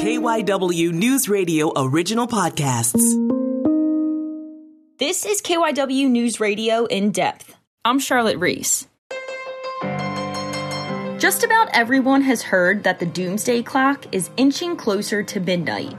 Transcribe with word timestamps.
KYW 0.00 0.92
News 0.92 1.28
Radio 1.28 1.70
original 1.76 2.26
podcasts. 2.26 3.02
This 4.98 5.26
is 5.26 5.42
KYW 5.42 6.08
News 6.08 6.40
Radio 6.40 6.86
in 6.86 7.10
depth. 7.10 7.54
I'm 7.84 7.98
Charlotte 7.98 8.38
Reese. 8.38 8.88
Just 11.18 11.44
about 11.44 11.68
everyone 11.74 12.22
has 12.22 12.40
heard 12.40 12.82
that 12.84 12.98
the 12.98 13.04
doomsday 13.04 13.62
clock 13.62 14.06
is 14.10 14.30
inching 14.38 14.74
closer 14.74 15.22
to 15.22 15.38
midnight. 15.38 15.94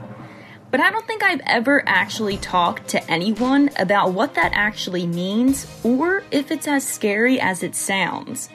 But 0.72 0.80
I 0.80 0.90
don't 0.90 1.06
think 1.06 1.22
I've 1.22 1.42
ever 1.46 1.84
actually 1.86 2.38
talked 2.38 2.88
to 2.88 3.08
anyone 3.08 3.70
about 3.78 4.14
what 4.14 4.34
that 4.34 4.50
actually 4.52 5.06
means 5.06 5.64
or 5.84 6.24
if 6.32 6.50
it's 6.50 6.66
as 6.66 6.84
scary 6.84 7.38
as 7.38 7.62
it 7.62 7.76
sounds. 7.76 8.48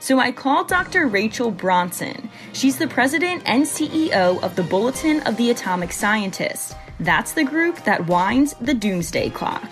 So 0.00 0.18
I 0.18 0.32
called 0.32 0.66
Dr. 0.66 1.06
Rachel 1.06 1.50
Bronson. 1.50 2.30
She's 2.54 2.78
the 2.78 2.88
president 2.88 3.42
and 3.44 3.64
CEO 3.64 4.42
of 4.42 4.56
the 4.56 4.62
Bulletin 4.62 5.20
of 5.20 5.36
the 5.36 5.50
Atomic 5.50 5.92
Scientists. 5.92 6.74
That's 7.00 7.32
the 7.32 7.44
group 7.44 7.84
that 7.84 8.06
winds 8.06 8.54
the 8.62 8.72
doomsday 8.72 9.28
clock. 9.30 9.68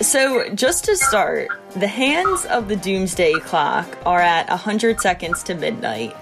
So, 0.00 0.48
just 0.54 0.84
to 0.86 0.96
start, 0.96 1.48
the 1.74 1.86
hands 1.86 2.44
of 2.46 2.68
the 2.68 2.76
doomsday 2.76 3.34
clock 3.40 3.86
are 4.04 4.20
at 4.20 4.48
100 4.48 5.00
seconds 5.00 5.42
to 5.44 5.54
midnight. 5.54 6.14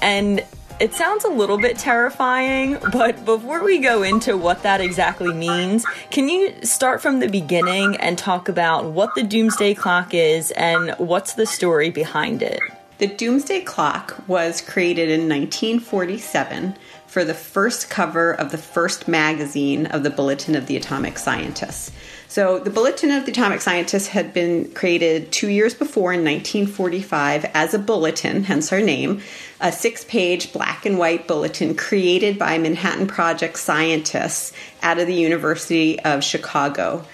And 0.00 0.44
it 0.80 0.92
sounds 0.92 1.24
a 1.24 1.28
little 1.28 1.58
bit 1.58 1.78
terrifying, 1.78 2.78
but 2.92 3.24
before 3.24 3.62
we 3.62 3.78
go 3.78 4.02
into 4.02 4.36
what 4.36 4.62
that 4.64 4.80
exactly 4.80 5.32
means, 5.32 5.84
can 6.10 6.28
you 6.28 6.54
start 6.62 7.00
from 7.00 7.20
the 7.20 7.28
beginning 7.28 7.96
and 7.96 8.18
talk 8.18 8.48
about 8.48 8.84
what 8.86 9.14
the 9.14 9.22
doomsday 9.22 9.74
clock 9.74 10.12
is 10.12 10.50
and 10.52 10.94
what's 10.98 11.34
the 11.34 11.46
story 11.46 11.90
behind 11.90 12.42
it? 12.42 12.60
The 12.98 13.06
Doomsday 13.06 13.60
Clock 13.60 14.26
was 14.26 14.62
created 14.62 15.10
in 15.10 15.28
1947 15.28 16.76
for 17.06 17.24
the 17.24 17.34
first 17.34 17.90
cover 17.90 18.32
of 18.32 18.52
the 18.52 18.58
first 18.58 19.06
magazine 19.06 19.84
of 19.84 20.02
the 20.02 20.08
Bulletin 20.08 20.54
of 20.54 20.66
the 20.66 20.78
Atomic 20.78 21.18
Scientists. 21.18 21.92
So, 22.26 22.58
the 22.58 22.70
Bulletin 22.70 23.10
of 23.10 23.26
the 23.26 23.32
Atomic 23.32 23.60
Scientists 23.60 24.08
had 24.08 24.32
been 24.32 24.72
created 24.72 25.30
two 25.30 25.50
years 25.50 25.74
before 25.74 26.14
in 26.14 26.24
1945 26.24 27.50
as 27.52 27.74
a 27.74 27.78
bulletin, 27.78 28.44
hence 28.44 28.72
our 28.72 28.80
name, 28.80 29.20
a 29.60 29.72
six 29.72 30.02
page 30.04 30.54
black 30.54 30.86
and 30.86 30.98
white 30.98 31.28
bulletin 31.28 31.74
created 31.74 32.38
by 32.38 32.56
Manhattan 32.56 33.06
Project 33.06 33.58
scientists 33.58 34.54
out 34.82 34.98
of 34.98 35.06
the 35.06 35.14
University 35.14 36.00
of 36.00 36.24
Chicago 36.24 37.04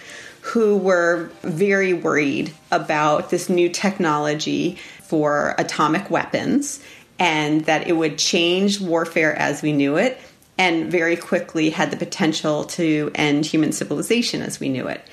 who 0.42 0.76
were 0.76 1.30
very 1.42 1.92
worried 1.92 2.52
about 2.72 3.30
this 3.30 3.48
new 3.48 3.68
technology 3.68 4.76
for 5.12 5.54
atomic 5.58 6.08
weapons 6.08 6.82
and 7.18 7.66
that 7.66 7.86
it 7.86 7.92
would 7.92 8.16
change 8.16 8.80
warfare 8.80 9.36
as 9.36 9.60
we 9.60 9.70
knew 9.70 9.98
it 9.98 10.18
and 10.56 10.90
very 10.90 11.16
quickly 11.16 11.68
had 11.68 11.90
the 11.90 11.98
potential 11.98 12.64
to 12.64 13.10
end 13.14 13.44
human 13.44 13.72
civilization 13.72 14.40
as 14.40 14.58
we 14.58 14.70
knew 14.70 14.88
it. 14.88 15.06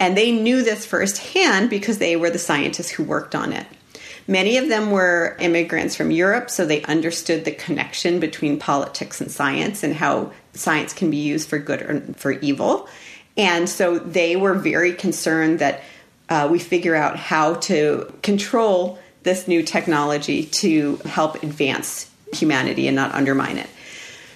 And 0.00 0.16
they 0.16 0.32
knew 0.32 0.64
this 0.64 0.84
firsthand 0.84 1.70
because 1.70 1.98
they 1.98 2.16
were 2.16 2.30
the 2.30 2.38
scientists 2.40 2.90
who 2.90 3.04
worked 3.04 3.36
on 3.36 3.52
it. 3.52 3.64
Many 4.26 4.56
of 4.56 4.68
them 4.68 4.90
were 4.90 5.36
immigrants 5.38 5.94
from 5.94 6.10
Europe, 6.10 6.50
so 6.50 6.66
they 6.66 6.82
understood 6.82 7.44
the 7.44 7.52
connection 7.52 8.18
between 8.18 8.58
politics 8.58 9.20
and 9.20 9.30
science 9.30 9.84
and 9.84 9.94
how 9.94 10.32
science 10.54 10.92
can 10.92 11.12
be 11.12 11.18
used 11.18 11.48
for 11.48 11.60
good 11.60 11.80
or 11.80 12.00
for 12.16 12.32
evil. 12.32 12.88
And 13.36 13.68
so 13.68 14.00
they 14.00 14.34
were 14.34 14.54
very 14.54 14.94
concerned 14.94 15.60
that 15.60 15.82
uh, 16.28 16.48
we 16.50 16.58
figure 16.58 16.96
out 16.96 17.16
how 17.16 17.54
to 17.54 18.12
control 18.22 18.98
this 19.24 19.48
new 19.48 19.62
technology 19.62 20.44
to 20.44 20.96
help 21.04 21.42
advance 21.42 22.10
humanity 22.32 22.86
and 22.86 22.94
not 22.94 23.12
undermine 23.14 23.58
it. 23.58 23.68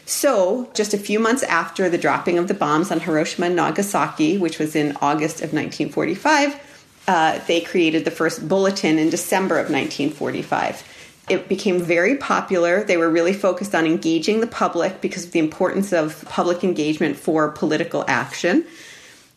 So, 0.05 0.71
just 0.73 0.95
a 0.95 0.99
few 0.99 1.19
months 1.21 1.43
after 1.43 1.91
the 1.91 1.99
dropping 1.99 2.39
of 2.39 2.49
the 2.49 2.55
bombs 2.55 2.91
on 2.91 3.01
Hiroshima 3.01 3.47
and 3.47 3.57
Nagasaki, 3.57 4.39
which 4.39 4.59
was 4.59 4.75
in 4.75 4.97
August 5.03 5.43
of 5.43 5.53
1945, 5.53 6.59
uh, 7.07 7.39
they 7.47 7.61
created 7.61 8.07
the 8.07 8.11
first 8.11 8.49
bulletin 8.49 8.99
in 8.99 9.11
December 9.11 9.57
of 9.57 9.71
1945. 9.71 10.83
It 11.29 11.47
became 11.47 11.79
very 11.83 12.17
popular. 12.17 12.85
They 12.85 12.97
were 12.97 13.11
really 13.11 13.35
focused 13.35 13.75
on 13.75 13.85
engaging 13.85 14.41
the 14.41 14.47
public 14.47 15.03
because 15.03 15.27
of 15.27 15.33
the 15.33 15.41
importance 15.41 15.93
of 15.93 16.25
public 16.27 16.65
engagement 16.65 17.19
for 17.19 17.51
political 17.51 18.05
action. 18.09 18.65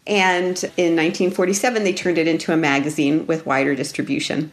And 0.08 0.58
in 0.78 0.96
1947, 0.96 1.84
they 1.84 1.94
turned 1.94 2.18
it 2.18 2.30
into 2.30 2.54
a 2.54 2.58
magazine 2.58 3.28
with 3.28 3.46
wider 3.46 3.76
distribution. 3.76 4.52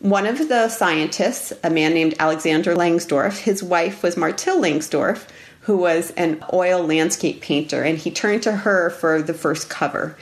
One 0.00 0.26
of 0.26 0.48
the 0.48 0.68
scientists, 0.68 1.52
a 1.64 1.70
man 1.70 1.92
named 1.92 2.14
Alexander 2.20 2.76
Langsdorf, 2.76 3.40
his 3.40 3.64
wife 3.64 4.04
was 4.04 4.16
Martyl 4.16 4.60
Langsdorf, 4.60 5.26
who 5.62 5.76
was 5.76 6.12
an 6.12 6.44
oil 6.52 6.84
landscape 6.86 7.40
painter, 7.40 7.82
and 7.82 7.98
he 7.98 8.12
turned 8.12 8.44
to 8.44 8.52
her 8.52 8.90
for 8.90 9.20
the 9.20 9.34
first 9.34 9.68
cover. 9.68 10.16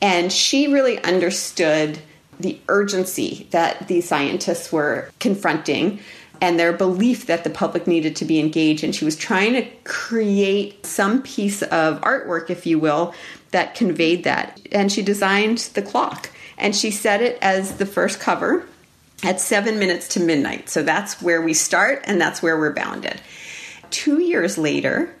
And 0.00 0.32
she 0.32 0.72
really 0.72 1.02
understood 1.02 1.98
the 2.38 2.60
urgency 2.68 3.48
that 3.50 3.88
these 3.88 4.06
scientists 4.06 4.70
were 4.70 5.10
confronting 5.18 5.98
and 6.40 6.56
their 6.56 6.72
belief 6.72 7.26
that 7.26 7.42
the 7.42 7.50
public 7.50 7.88
needed 7.88 8.14
to 8.16 8.24
be 8.24 8.38
engaged. 8.38 8.84
And 8.84 8.94
she 8.94 9.04
was 9.04 9.16
trying 9.16 9.54
to 9.54 9.66
create 9.82 10.86
some 10.86 11.22
piece 11.22 11.62
of 11.62 12.00
artwork, 12.02 12.50
if 12.50 12.64
you 12.64 12.78
will, 12.78 13.12
that 13.50 13.74
conveyed 13.74 14.22
that. 14.22 14.60
And 14.70 14.92
she 14.92 15.02
designed 15.02 15.58
the 15.74 15.82
clock. 15.82 16.30
And 16.56 16.76
she 16.76 16.92
set 16.92 17.20
it 17.20 17.36
as 17.42 17.78
the 17.78 17.86
first 17.86 18.20
cover 18.20 18.64
at 19.22 19.40
seven 19.40 19.78
minutes 19.78 20.08
to 20.08 20.20
midnight. 20.20 20.68
So 20.68 20.82
that's 20.82 21.20
where 21.20 21.42
we 21.42 21.54
start 21.54 22.02
and 22.04 22.20
that's 22.20 22.42
where 22.42 22.58
we're 22.58 22.74
bounded. 22.74 23.20
Two 23.90 24.20
years 24.20 24.58
later, 24.58 25.14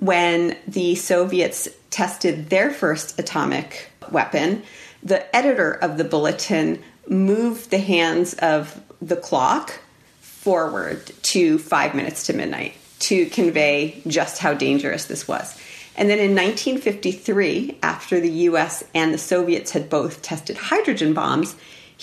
when 0.00 0.56
the 0.66 0.94
Soviets 0.96 1.68
tested 1.90 2.50
their 2.50 2.70
first 2.70 3.18
atomic 3.18 3.90
weapon, 4.10 4.62
the 5.02 5.34
editor 5.34 5.72
of 5.72 5.98
the 5.98 6.04
bulletin 6.04 6.82
moved 7.08 7.70
the 7.70 7.78
hands 7.78 8.34
of 8.34 8.80
the 9.00 9.16
clock 9.16 9.78
forward 10.20 11.06
to 11.22 11.58
five 11.58 11.94
minutes 11.94 12.26
to 12.26 12.32
midnight 12.32 12.74
to 12.98 13.26
convey 13.26 14.02
just 14.06 14.38
how 14.38 14.54
dangerous 14.54 15.04
this 15.04 15.28
was. 15.28 15.58
And 15.96 16.10
then 16.10 16.18
in 16.18 16.34
1953, 16.34 17.78
after 17.82 18.18
the 18.18 18.30
US 18.30 18.82
and 18.94 19.14
the 19.14 19.18
Soviets 19.18 19.72
had 19.72 19.88
both 19.88 20.22
tested 20.22 20.56
hydrogen 20.56 21.14
bombs, 21.14 21.54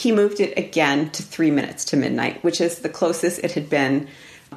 he 0.01 0.11
moved 0.11 0.39
it 0.39 0.57
again 0.57 1.11
to 1.11 1.21
three 1.21 1.51
minutes 1.51 1.85
to 1.85 1.97
midnight, 1.97 2.43
which 2.43 2.59
is 2.59 2.79
the 2.79 2.89
closest 2.89 3.39
it 3.43 3.51
had 3.51 3.69
been 3.69 4.07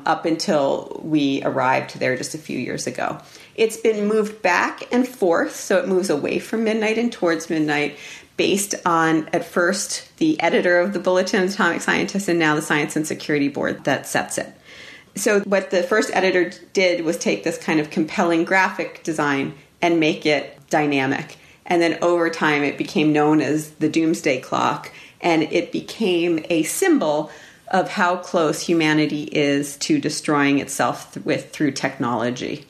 up 0.07 0.25
until 0.25 1.01
we 1.05 1.43
arrived 1.45 1.99
there 1.99 2.17
just 2.17 2.35
a 2.35 2.39
few 2.39 2.59
years 2.59 2.87
ago. 2.87 3.19
It's 3.55 3.77
been 3.77 4.09
moved 4.09 4.41
back 4.41 4.89
and 4.91 5.07
forth, 5.07 5.55
so 5.55 5.77
it 5.79 5.87
moves 5.87 6.09
away 6.09 6.39
from 6.39 6.65
midnight 6.65 6.97
and 6.97 7.13
towards 7.13 7.51
midnight 7.51 7.99
based 8.39 8.75
on, 8.87 9.29
at 9.35 9.45
first, 9.45 10.17
the 10.17 10.41
editor 10.41 10.81
of 10.81 10.95
the 10.95 10.99
Bulletin 10.99 11.45
Atomic 11.45 11.83
Scientists 11.83 12.27
and 12.27 12.39
now 12.39 12.55
the 12.55 12.63
Science 12.63 12.97
and 12.97 13.07
Security 13.07 13.49
Board 13.49 13.85
that 13.85 14.07
sets 14.07 14.39
it. 14.39 14.51
So, 15.15 15.41
what 15.41 15.71
the 15.71 15.83
first 15.83 16.11
editor 16.13 16.53
did 16.73 17.05
was 17.05 17.19
take 17.19 17.45
this 17.45 17.59
kind 17.59 17.79
of 17.79 17.91
compelling 17.91 18.45
graphic 18.45 19.05
design 19.05 19.55
and 19.83 20.01
make 20.01 20.25
it 20.25 20.59
dynamic. 20.71 21.37
And 21.67 21.81
then 21.81 21.99
over 22.03 22.31
time, 22.31 22.65
it 22.65 22.79
became 22.79 23.13
known 23.13 23.41
as 23.41 23.71
the 23.73 23.89
Doomsday 23.89 24.41
Clock 24.41 24.91
and 25.21 25.45
it 25.45 25.73
became 25.73 26.45
a 26.51 26.63
symbol 26.65 27.31
of 27.69 27.91
how 27.91 28.17
close 28.17 28.61
humanity 28.61 29.25
is 29.25 29.77
to 29.79 29.99
destroying 29.99 30.59
itself 30.59 31.17
with 31.25 31.51
through 31.51 31.73
technology. 31.73 32.67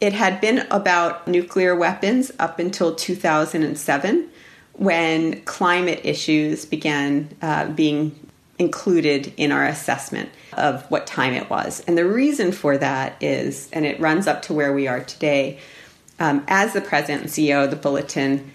It 0.00 0.12
had 0.12 0.40
been 0.40 0.66
about 0.70 1.28
nuclear 1.28 1.76
weapons 1.76 2.32
up 2.38 2.58
until 2.58 2.94
2007 2.94 4.28
when 4.72 5.42
climate 5.42 6.00
issues 6.04 6.64
began 6.64 7.28
uh, 7.42 7.66
being 7.66 8.18
included 8.58 9.32
in 9.36 9.52
our 9.52 9.66
assessment 9.66 10.30
of 10.54 10.88
what 10.90 11.06
time 11.06 11.34
it 11.34 11.50
was. 11.50 11.82
And 11.86 11.98
the 11.98 12.06
reason 12.06 12.52
for 12.52 12.78
that 12.78 13.22
is, 13.22 13.68
and 13.72 13.84
it 13.84 14.00
runs 14.00 14.26
up 14.26 14.42
to 14.42 14.54
where 14.54 14.72
we 14.72 14.86
are 14.86 15.00
today, 15.00 15.58
um, 16.18 16.44
as 16.48 16.72
the 16.72 16.80
president 16.80 17.22
and 17.22 17.30
CEO 17.30 17.64
of 17.64 17.70
the 17.70 17.76
Bulletin, 17.76 18.52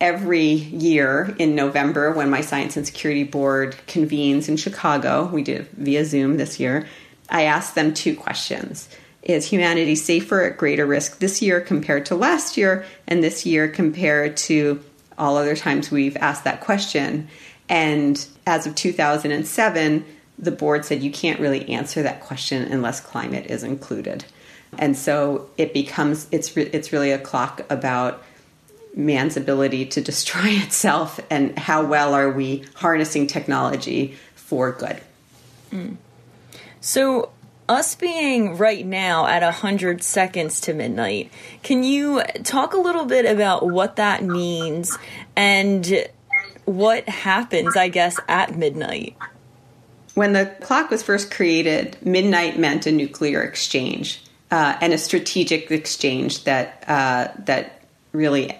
every 0.00 0.52
year 0.52 1.34
in 1.38 1.54
November 1.54 2.12
when 2.12 2.30
my 2.30 2.40
Science 2.40 2.76
and 2.76 2.86
Security 2.86 3.24
Board 3.24 3.76
convenes 3.86 4.48
in 4.48 4.56
Chicago, 4.56 5.26
we 5.26 5.42
did 5.42 5.68
via 5.70 6.04
Zoom 6.04 6.36
this 6.36 6.60
year, 6.60 6.86
I 7.28 7.44
asked 7.44 7.74
them 7.74 7.94
two 7.94 8.14
questions. 8.14 8.88
Is 9.22 9.46
humanity 9.46 9.96
safer 9.96 10.42
at 10.42 10.58
greater 10.58 10.86
risk 10.86 11.18
this 11.18 11.42
year 11.42 11.60
compared 11.60 12.06
to 12.06 12.14
last 12.14 12.56
year, 12.56 12.84
and 13.08 13.24
this 13.24 13.44
year 13.44 13.68
compared 13.68 14.36
to 14.38 14.84
all 15.18 15.36
other 15.36 15.56
times 15.56 15.90
we've 15.90 16.16
asked 16.18 16.44
that 16.44 16.60
question? 16.60 17.28
And 17.68 18.24
as 18.46 18.66
of 18.66 18.74
2007, 18.76 20.04
the 20.38 20.52
board 20.52 20.84
said 20.84 21.02
you 21.02 21.10
can't 21.10 21.40
really 21.40 21.68
answer 21.70 22.02
that 22.02 22.20
question 22.20 22.70
unless 22.70 23.00
climate 23.00 23.46
is 23.46 23.64
included. 23.64 24.24
And 24.78 24.96
so 24.96 25.48
it 25.56 25.72
becomes 25.72 26.28
it's 26.30 26.56
re- 26.56 26.70
it's 26.72 26.92
really 26.92 27.10
a 27.10 27.18
clock 27.18 27.62
about 27.70 28.22
man's 28.96 29.36
ability 29.36 29.86
to 29.86 30.00
destroy 30.00 30.48
itself 30.64 31.20
and 31.30 31.56
how 31.58 31.84
well 31.84 32.14
are 32.14 32.30
we 32.30 32.64
harnessing 32.74 33.26
technology 33.26 34.16
for 34.34 34.72
good. 34.72 35.00
Mm. 35.70 35.96
So, 36.80 37.30
us 37.68 37.96
being 37.96 38.56
right 38.56 38.86
now 38.86 39.26
at 39.26 39.42
100 39.42 40.02
seconds 40.02 40.60
to 40.62 40.72
midnight, 40.72 41.32
can 41.64 41.82
you 41.82 42.22
talk 42.44 42.74
a 42.74 42.78
little 42.78 43.04
bit 43.04 43.26
about 43.26 43.68
what 43.68 43.96
that 43.96 44.22
means 44.22 44.96
and 45.34 46.06
what 46.64 47.08
happens, 47.08 47.76
I 47.76 47.88
guess, 47.88 48.18
at 48.28 48.56
midnight? 48.56 49.16
When 50.14 50.32
the 50.32 50.46
clock 50.60 50.90
was 50.90 51.02
first 51.02 51.32
created, 51.32 51.98
midnight 52.06 52.56
meant 52.56 52.86
a 52.86 52.92
nuclear 52.92 53.42
exchange 53.42 54.22
uh, 54.52 54.76
and 54.80 54.92
a 54.92 54.98
strategic 54.98 55.70
exchange 55.70 56.44
that 56.44 56.84
uh, 56.86 57.28
that 57.44 57.82
really 58.12 58.56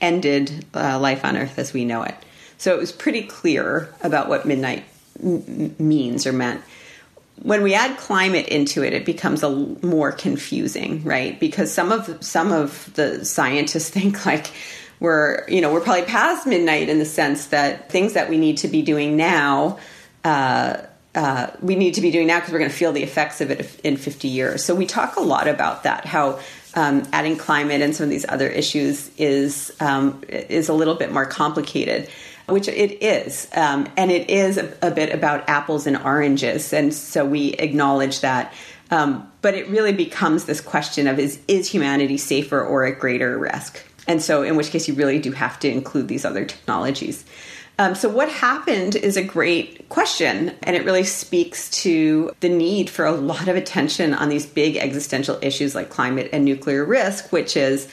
ended 0.00 0.64
uh, 0.74 0.98
life 0.98 1.24
on 1.24 1.36
Earth 1.36 1.58
as 1.58 1.72
we 1.72 1.84
know 1.84 2.02
it. 2.02 2.14
So 2.58 2.74
it 2.74 2.78
was 2.78 2.92
pretty 2.92 3.22
clear 3.22 3.92
about 4.02 4.28
what 4.28 4.46
midnight 4.46 4.84
m- 5.22 5.74
means 5.78 6.26
or 6.26 6.32
meant. 6.32 6.62
When 7.42 7.62
we 7.62 7.74
add 7.74 7.96
climate 7.98 8.48
into 8.48 8.82
it, 8.82 8.92
it 8.92 9.04
becomes 9.06 9.42
a 9.42 9.46
l- 9.46 9.76
more 9.80 10.10
confusing, 10.10 11.04
right? 11.04 11.38
Because 11.38 11.72
some 11.72 11.92
of 11.92 12.22
some 12.22 12.52
of 12.52 12.92
the 12.94 13.24
scientists 13.24 13.88
think 13.90 14.26
like 14.26 14.50
we're 15.00 15.48
you 15.48 15.60
know 15.60 15.72
we're 15.72 15.80
probably 15.80 16.02
past 16.02 16.46
midnight 16.46 16.88
in 16.88 16.98
the 16.98 17.04
sense 17.04 17.46
that 17.46 17.90
things 17.90 18.14
that 18.14 18.28
we 18.28 18.38
need 18.38 18.58
to 18.58 18.68
be 18.68 18.82
doing 18.82 19.16
now. 19.16 19.78
Uh, 20.24 20.78
uh, 21.14 21.50
we 21.60 21.74
need 21.74 21.94
to 21.94 22.00
be 22.00 22.10
doing 22.10 22.26
now 22.26 22.38
because 22.38 22.52
we're 22.52 22.58
going 22.58 22.70
to 22.70 22.76
feel 22.76 22.92
the 22.92 23.02
effects 23.02 23.40
of 23.40 23.50
it 23.50 23.80
in 23.82 23.96
50 23.96 24.28
years. 24.28 24.62
So 24.62 24.74
we 24.74 24.86
talk 24.86 25.16
a 25.16 25.20
lot 25.20 25.48
about 25.48 25.82
that, 25.82 26.04
how 26.04 26.38
um, 26.74 27.06
adding 27.12 27.36
climate 27.36 27.80
and 27.80 27.94
some 27.94 28.04
of 28.04 28.10
these 28.10 28.26
other 28.28 28.48
issues 28.48 29.10
is 29.16 29.74
um, 29.80 30.22
is 30.28 30.68
a 30.68 30.72
little 30.72 30.94
bit 30.94 31.12
more 31.12 31.26
complicated, 31.26 32.08
which 32.46 32.68
it 32.68 33.02
is, 33.02 33.48
um, 33.54 33.88
and 33.96 34.10
it 34.10 34.30
is 34.30 34.58
a, 34.58 34.76
a, 34.82 34.90
bit 34.90 35.12
about 35.12 35.48
apples 35.48 35.86
and 35.86 35.96
oranges, 35.96 36.72
and 36.72 36.92
so 36.92 37.24
we 37.24 37.52
acknowledge 37.54 38.20
that. 38.20 38.52
Um, 38.90 39.30
but 39.42 39.54
it 39.54 39.68
really 39.68 39.92
becomes 39.92 40.44
this 40.46 40.60
question 40.60 41.06
of 41.06 41.18
is 41.18 41.40
is 41.48 41.70
humanity 41.70 42.16
safer 42.16 42.62
or 42.62 42.86
at 42.86 42.98
greater 42.98 43.38
risk? 43.38 43.82
And 44.08 44.22
so, 44.22 44.42
in 44.42 44.56
which 44.56 44.70
case, 44.70 44.88
you 44.88 44.94
really 44.94 45.20
do 45.20 45.30
have 45.32 45.60
to 45.60 45.70
include 45.70 46.08
these 46.08 46.24
other 46.24 46.44
technologies. 46.44 47.24
Um, 47.78 47.94
so, 47.94 48.08
what 48.08 48.28
happened 48.28 48.96
is 48.96 49.16
a 49.16 49.22
great 49.22 49.88
question, 49.88 50.52
and 50.64 50.74
it 50.74 50.84
really 50.84 51.04
speaks 51.04 51.70
to 51.82 52.32
the 52.40 52.48
need 52.48 52.90
for 52.90 53.04
a 53.04 53.12
lot 53.12 53.46
of 53.46 53.54
attention 53.54 54.14
on 54.14 54.30
these 54.30 54.46
big 54.46 54.76
existential 54.76 55.38
issues 55.42 55.74
like 55.74 55.90
climate 55.90 56.30
and 56.32 56.44
nuclear 56.44 56.84
risk, 56.84 57.30
which 57.30 57.56
is 57.56 57.86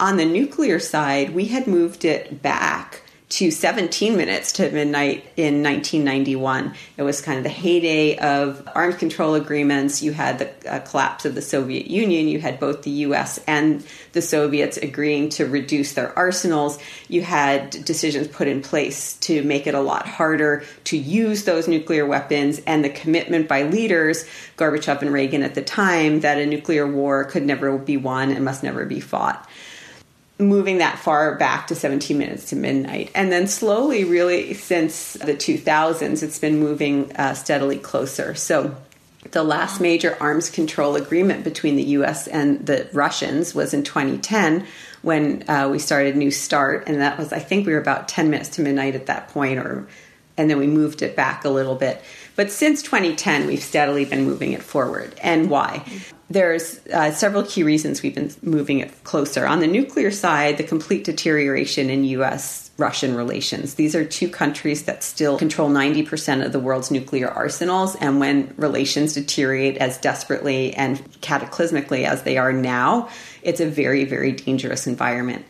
on 0.00 0.16
the 0.16 0.24
nuclear 0.24 0.78
side, 0.78 1.34
we 1.34 1.46
had 1.46 1.66
moved 1.66 2.04
it 2.04 2.42
back 2.42 3.02
to 3.28 3.50
17 3.50 4.16
minutes 4.16 4.52
to 4.52 4.70
midnight 4.70 5.24
in 5.36 5.62
1991. 5.62 6.74
It 6.96 7.02
was 7.02 7.20
kind 7.20 7.38
of 7.38 7.42
the 7.42 7.50
heyday 7.50 8.16
of 8.18 8.68
arms 8.72 8.96
control 8.96 9.34
agreements. 9.34 10.00
You 10.00 10.12
had 10.12 10.38
the 10.38 10.72
uh, 10.72 10.78
collapse 10.80 11.24
of 11.24 11.34
the 11.34 11.42
Soviet 11.42 11.88
Union. 11.88 12.28
You 12.28 12.38
had 12.38 12.60
both 12.60 12.82
the 12.82 12.90
US 12.90 13.40
and 13.48 13.84
the 14.12 14.22
Soviets 14.22 14.76
agreeing 14.76 15.30
to 15.30 15.46
reduce 15.46 15.94
their 15.94 16.16
arsenals. 16.16 16.78
You 17.08 17.22
had 17.22 17.70
decisions 17.70 18.28
put 18.28 18.46
in 18.46 18.62
place 18.62 19.16
to 19.18 19.42
make 19.42 19.66
it 19.66 19.74
a 19.74 19.80
lot 19.80 20.06
harder 20.06 20.62
to 20.84 20.96
use 20.96 21.44
those 21.44 21.66
nuclear 21.66 22.06
weapons, 22.06 22.60
and 22.64 22.84
the 22.84 22.90
commitment 22.90 23.48
by 23.48 23.64
leaders, 23.64 24.24
Gorbachev 24.56 25.02
and 25.02 25.12
Reagan 25.12 25.42
at 25.42 25.56
the 25.56 25.62
time, 25.62 26.20
that 26.20 26.38
a 26.38 26.46
nuclear 26.46 26.86
war 26.86 27.24
could 27.24 27.44
never 27.44 27.76
be 27.76 27.96
won 27.96 28.30
and 28.30 28.44
must 28.44 28.62
never 28.62 28.84
be 28.84 29.00
fought 29.00 29.48
moving 30.38 30.78
that 30.78 30.98
far 30.98 31.36
back 31.36 31.68
to 31.68 31.74
17 31.74 32.16
minutes 32.16 32.50
to 32.50 32.56
midnight. 32.56 33.10
And 33.14 33.32
then 33.32 33.46
slowly, 33.46 34.04
really, 34.04 34.54
since 34.54 35.14
the 35.14 35.34
2000s, 35.34 36.22
it's 36.22 36.38
been 36.38 36.58
moving 36.58 37.14
uh, 37.16 37.34
steadily 37.34 37.78
closer. 37.78 38.34
So 38.34 38.76
the 39.32 39.42
last 39.42 39.80
major 39.80 40.16
arms 40.20 40.50
control 40.50 40.96
agreement 40.96 41.42
between 41.42 41.76
the 41.76 41.82
US 41.84 42.28
and 42.28 42.64
the 42.66 42.88
Russians 42.92 43.54
was 43.54 43.72
in 43.72 43.82
2010 43.82 44.66
when 45.02 45.48
uh, 45.48 45.68
we 45.70 45.78
started 45.78 46.16
New 46.16 46.30
START. 46.30 46.84
And 46.86 47.00
that 47.00 47.18
was, 47.18 47.32
I 47.32 47.38
think 47.38 47.66
we 47.66 47.72
were 47.72 47.80
about 47.80 48.08
10 48.08 48.30
minutes 48.30 48.50
to 48.50 48.62
midnight 48.62 48.94
at 48.94 49.06
that 49.06 49.28
point, 49.28 49.58
or 49.58 49.86
and 50.36 50.50
then 50.50 50.58
we 50.58 50.66
moved 50.66 51.02
it 51.02 51.16
back 51.16 51.44
a 51.44 51.48
little 51.48 51.76
bit. 51.76 52.02
But 52.36 52.52
since 52.52 52.82
2010, 52.82 53.46
we've 53.46 53.62
steadily 53.62 54.04
been 54.04 54.24
moving 54.24 54.52
it 54.52 54.62
forward. 54.62 55.18
And 55.22 55.50
why? 55.50 55.84
There's 56.28 56.84
uh, 56.88 57.12
several 57.12 57.44
key 57.44 57.62
reasons 57.62 58.02
we've 58.02 58.14
been 58.14 58.30
moving 58.42 58.80
it 58.80 59.04
closer. 59.04 59.46
On 59.46 59.60
the 59.60 59.66
nuclear 59.66 60.10
side, 60.10 60.58
the 60.58 60.64
complete 60.64 61.04
deterioration 61.04 61.88
in 61.88 62.04
U.S. 62.04 62.70
Russian 62.78 63.14
relations. 63.14 63.74
These 63.74 63.94
are 63.94 64.04
two 64.04 64.28
countries 64.28 64.82
that 64.84 65.02
still 65.02 65.38
control 65.38 65.70
90% 65.70 66.44
of 66.44 66.52
the 66.52 66.58
world's 66.58 66.90
nuclear 66.90 67.28
arsenals. 67.28 67.96
And 67.96 68.20
when 68.20 68.52
relations 68.56 69.14
deteriorate 69.14 69.78
as 69.78 69.96
desperately 69.98 70.74
and 70.74 70.98
cataclysmically 71.22 72.04
as 72.04 72.24
they 72.24 72.36
are 72.36 72.52
now, 72.52 73.08
it's 73.42 73.60
a 73.60 73.66
very, 73.66 74.04
very 74.04 74.32
dangerous 74.32 74.86
environment. 74.86 75.46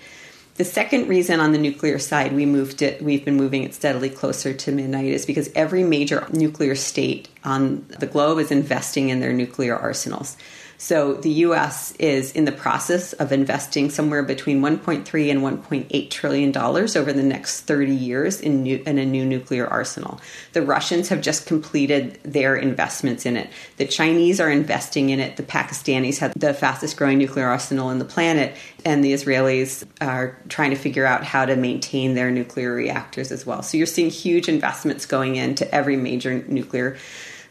The 0.57 0.65
second 0.65 1.09
reason 1.09 1.39
on 1.39 1.53
the 1.53 1.59
nuclear 1.59 1.99
side 1.99 2.33
we 2.33 2.47
moved 2.47 2.81
it, 2.81 3.03
we've 3.03 3.25
been 3.25 3.37
moving 3.37 3.65
it 3.65 3.75
steadily 3.75 4.09
closer 4.09 4.55
to 4.55 4.73
midnight 4.73 5.07
is 5.07 5.27
because 5.27 5.51
every 5.55 5.83
major 5.83 6.27
nuclear 6.33 6.75
state 6.75 7.29
on 7.45 7.85
the 7.99 8.07
globe 8.07 8.39
is 8.39 8.51
investing 8.51 9.11
in 9.11 9.21
their 9.21 9.35
nuclear 9.35 9.77
arsenals. 9.77 10.37
So 10.79 11.15
the 11.15 11.31
U.S. 11.31 11.93
is 11.99 12.33
in 12.33 12.45
the 12.45 12.53
process 12.53 13.13
of 13.15 13.33
investing 13.33 13.91
somewhere 13.91 14.23
between 14.23 14.61
1.3 14.61 15.31
and 15.31 15.41
1.8 15.41 16.11
trillion 16.11 16.53
dollars 16.53 16.97
over 16.97 17.13
the 17.13 17.23
next 17.23 17.63
30 17.63 17.95
years 17.95 18.41
in, 18.41 18.63
new, 18.63 18.83
in 18.87 18.99
a 18.99 19.07
new 19.07 19.25
nuclear 19.25 19.67
arsenal. 19.67 20.21
The 20.53 20.63
Russians 20.63 21.09
have 21.09 21.23
just 21.23 21.47
completed 21.47 22.19
their 22.23 22.57
investments 22.57 23.27
in 23.27 23.37
it. 23.37 23.51
The 23.79 23.87
Chinese 23.87 24.41
are 24.41 24.51
investing 24.51 25.11
in 25.11 25.21
it. 25.21 25.37
The 25.37 25.43
Pakistanis 25.43 26.19
have 26.19 26.33
the 26.37 26.53
fastest 26.55 26.97
growing 26.97 27.19
nuclear 27.19 27.47
arsenal 27.47 27.91
in 27.91 27.99
the 27.99 28.05
planet, 28.05 28.55
and 28.85 29.03
the 29.03 29.13
Israelis 29.13 29.87
are 30.01 30.39
trying 30.49 30.71
to 30.71 30.77
figure 30.77 31.07
out 31.07 31.25
how 31.25 31.47
to 31.47 31.57
maintain 31.57 32.15
their 32.15 32.31
nuclear 32.31 32.73
reactors 32.73 33.33
as 33.33 33.47
well. 33.47 33.63
So 33.63 33.77
you're 33.77 33.87
seeing 33.87 34.11
huge 34.11 34.49
investments 34.49 35.07
going 35.07 35.37
into 35.37 35.73
every 35.75 35.97
major 35.97 36.45
nuclear 36.47 36.97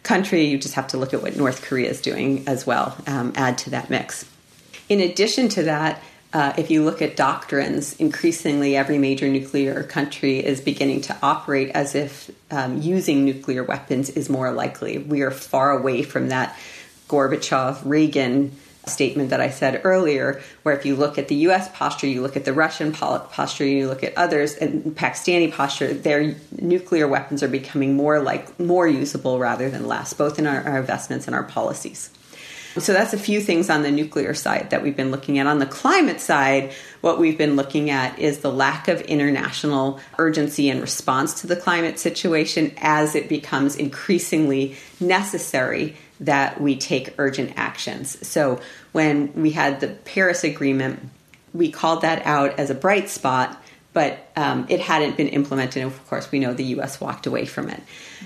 country, 0.05 0.45
you 0.45 0.57
just 0.57 0.75
have 0.75 0.87
to 0.87 0.97
look 0.97 1.13
at 1.13 1.21
what 1.21 1.35
North 1.35 1.61
Korea 1.63 1.89
is 1.89 2.01
doing 2.01 2.47
as 2.47 2.65
well, 2.65 2.95
um, 3.07 3.33
add 3.35 3.57
to 3.59 3.71
that 3.71 3.89
mix. 3.89 4.25
In 4.87 5.01
addition 5.01 5.49
to 5.49 5.63
that, 5.63 6.01
uh, 6.31 6.53
if 6.57 6.69
you 6.69 6.83
look 6.83 7.01
at 7.01 7.15
doctrines, 7.15 7.95
increasingly 7.95 8.75
every 8.75 8.97
major 8.97 9.27
nuclear 9.27 9.83
country 9.83 10.45
is 10.45 10.59
beginning 10.59 11.01
to 11.01 11.15
operate 11.23 11.69
as 11.69 11.95
if 11.95 12.29
um, 12.51 12.81
using 12.81 13.23
nuclear 13.23 13.63
weapons 13.63 14.09
is 14.09 14.29
more 14.29 14.51
likely. 14.51 14.97
We 14.97 15.21
are 15.21 15.31
far 15.31 15.71
away 15.71 16.03
from 16.03 16.29
that 16.29 16.57
Gorbachev 17.07 17.81
Reagan 17.85 18.51
statement 18.89 19.29
that 19.29 19.41
I 19.41 19.49
said 19.49 19.81
earlier, 19.83 20.41
where 20.63 20.75
if 20.75 20.85
you 20.85 20.95
look 20.95 21.17
at 21.17 21.27
the 21.27 21.35
US 21.47 21.69
posture, 21.73 22.07
you 22.07 22.21
look 22.21 22.37
at 22.37 22.45
the 22.45 22.53
Russian 22.53 22.91
posture, 22.91 23.65
you 23.65 23.87
look 23.87 24.03
at 24.03 24.17
others, 24.17 24.55
and 24.55 24.95
Pakistani 24.95 25.51
posture, 25.51 25.93
their 25.93 26.35
nuclear 26.59 27.07
weapons 27.07 27.43
are 27.43 27.47
becoming 27.47 27.95
more 27.95 28.19
like 28.19 28.59
more 28.59 28.87
usable 28.87 29.39
rather 29.39 29.69
than 29.69 29.87
less, 29.87 30.13
both 30.13 30.39
in 30.39 30.47
our, 30.47 30.61
our 30.61 30.79
investments 30.79 31.27
and 31.27 31.35
our 31.35 31.43
policies. 31.43 32.09
So 32.77 32.91
that's 32.91 33.13
a 33.13 33.17
few 33.17 33.39
things 33.39 33.69
on 33.69 33.83
the 33.83 33.91
nuclear 33.91 34.33
side 34.33 34.71
that 34.71 34.83
we've 34.83 34.97
been 34.97 35.11
looking 35.11 35.39
at. 35.39 35.47
On 35.47 35.59
the 35.59 35.65
climate 35.65 36.19
side, 36.19 36.73
what 36.99 37.19
we've 37.19 37.37
been 37.37 37.55
looking 37.55 37.89
at 37.89 38.19
is 38.19 38.39
the 38.39 38.51
lack 38.51 38.89
of 38.89 38.99
international 39.01 40.01
urgency 40.17 40.69
and 40.69 40.81
response 40.81 41.39
to 41.41 41.47
the 41.47 41.55
climate 41.55 41.99
situation 41.99 42.73
as 42.77 43.15
it 43.15 43.29
becomes 43.29 43.77
increasingly 43.77 44.75
necessary 44.99 45.95
that 46.19 46.61
we 46.61 46.75
take 46.75 47.13
urgent 47.17 47.53
actions. 47.57 48.25
So 48.27 48.59
when 48.91 49.33
we 49.33 49.51
had 49.51 49.79
the 49.79 49.89
Paris 49.89 50.43
Agreement, 50.43 50.99
we 51.53 51.71
called 51.71 52.01
that 52.01 52.25
out 52.25 52.59
as 52.59 52.69
a 52.69 52.75
bright 52.75 53.09
spot, 53.09 53.61
but 53.93 54.29
um, 54.35 54.65
it 54.69 54.81
hadn't 54.81 55.15
been 55.15 55.29
implemented. 55.29 55.81
And 55.81 55.91
of 55.91 56.07
course, 56.07 56.31
we 56.31 56.39
know 56.39 56.53
the 56.53 56.65
US 56.65 56.99
walked 56.99 57.27
away 57.27 57.45
from 57.45 57.69
it. 57.69 57.81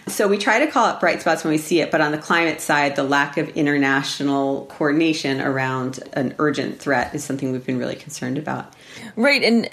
So 0.08 0.28
we 0.28 0.38
try 0.38 0.66
to 0.66 0.72
call 0.72 0.94
it 0.94 1.00
bright 1.00 1.22
spots 1.22 1.44
when 1.44 1.52
we 1.52 1.60
see 1.60 1.80
it, 1.82 1.92
but 1.92 2.02
on 2.02 2.12
the 2.12 2.18
climate 2.18 2.62
side, 2.62 2.96
the 2.96 3.04
lack 3.04 3.38
of 3.38 3.50
international 3.50 4.66
coordination 4.68 5.40
around 5.42 6.00
an 6.14 6.36
urgent 6.40 6.80
threat 6.80 7.14
is 7.14 7.24
something 7.24 7.52
we've 7.52 7.66
been 7.66 7.78
really 7.78 7.96
concerned 7.96 8.38
about. 8.38 8.74
Right. 9.16 9.44
And 9.44 9.70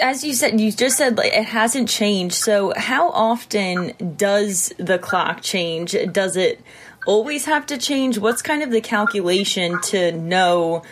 as 0.00 0.22
you 0.24 0.34
said, 0.34 0.60
you 0.60 0.70
just 0.72 0.96
said 0.96 1.16
like, 1.16 1.32
it 1.32 1.44
hasn't 1.44 1.88
changed. 1.88 2.34
So, 2.34 2.72
how 2.76 3.10
often 3.10 3.92
does 4.16 4.72
the 4.78 4.98
clock 4.98 5.42
change? 5.42 5.96
Does 6.12 6.36
it 6.36 6.60
always 7.06 7.44
have 7.46 7.66
to 7.66 7.78
change? 7.78 8.18
What's 8.18 8.42
kind 8.42 8.62
of 8.62 8.70
the 8.70 8.80
calculation 8.80 9.80
to 9.82 10.12
know 10.12 10.82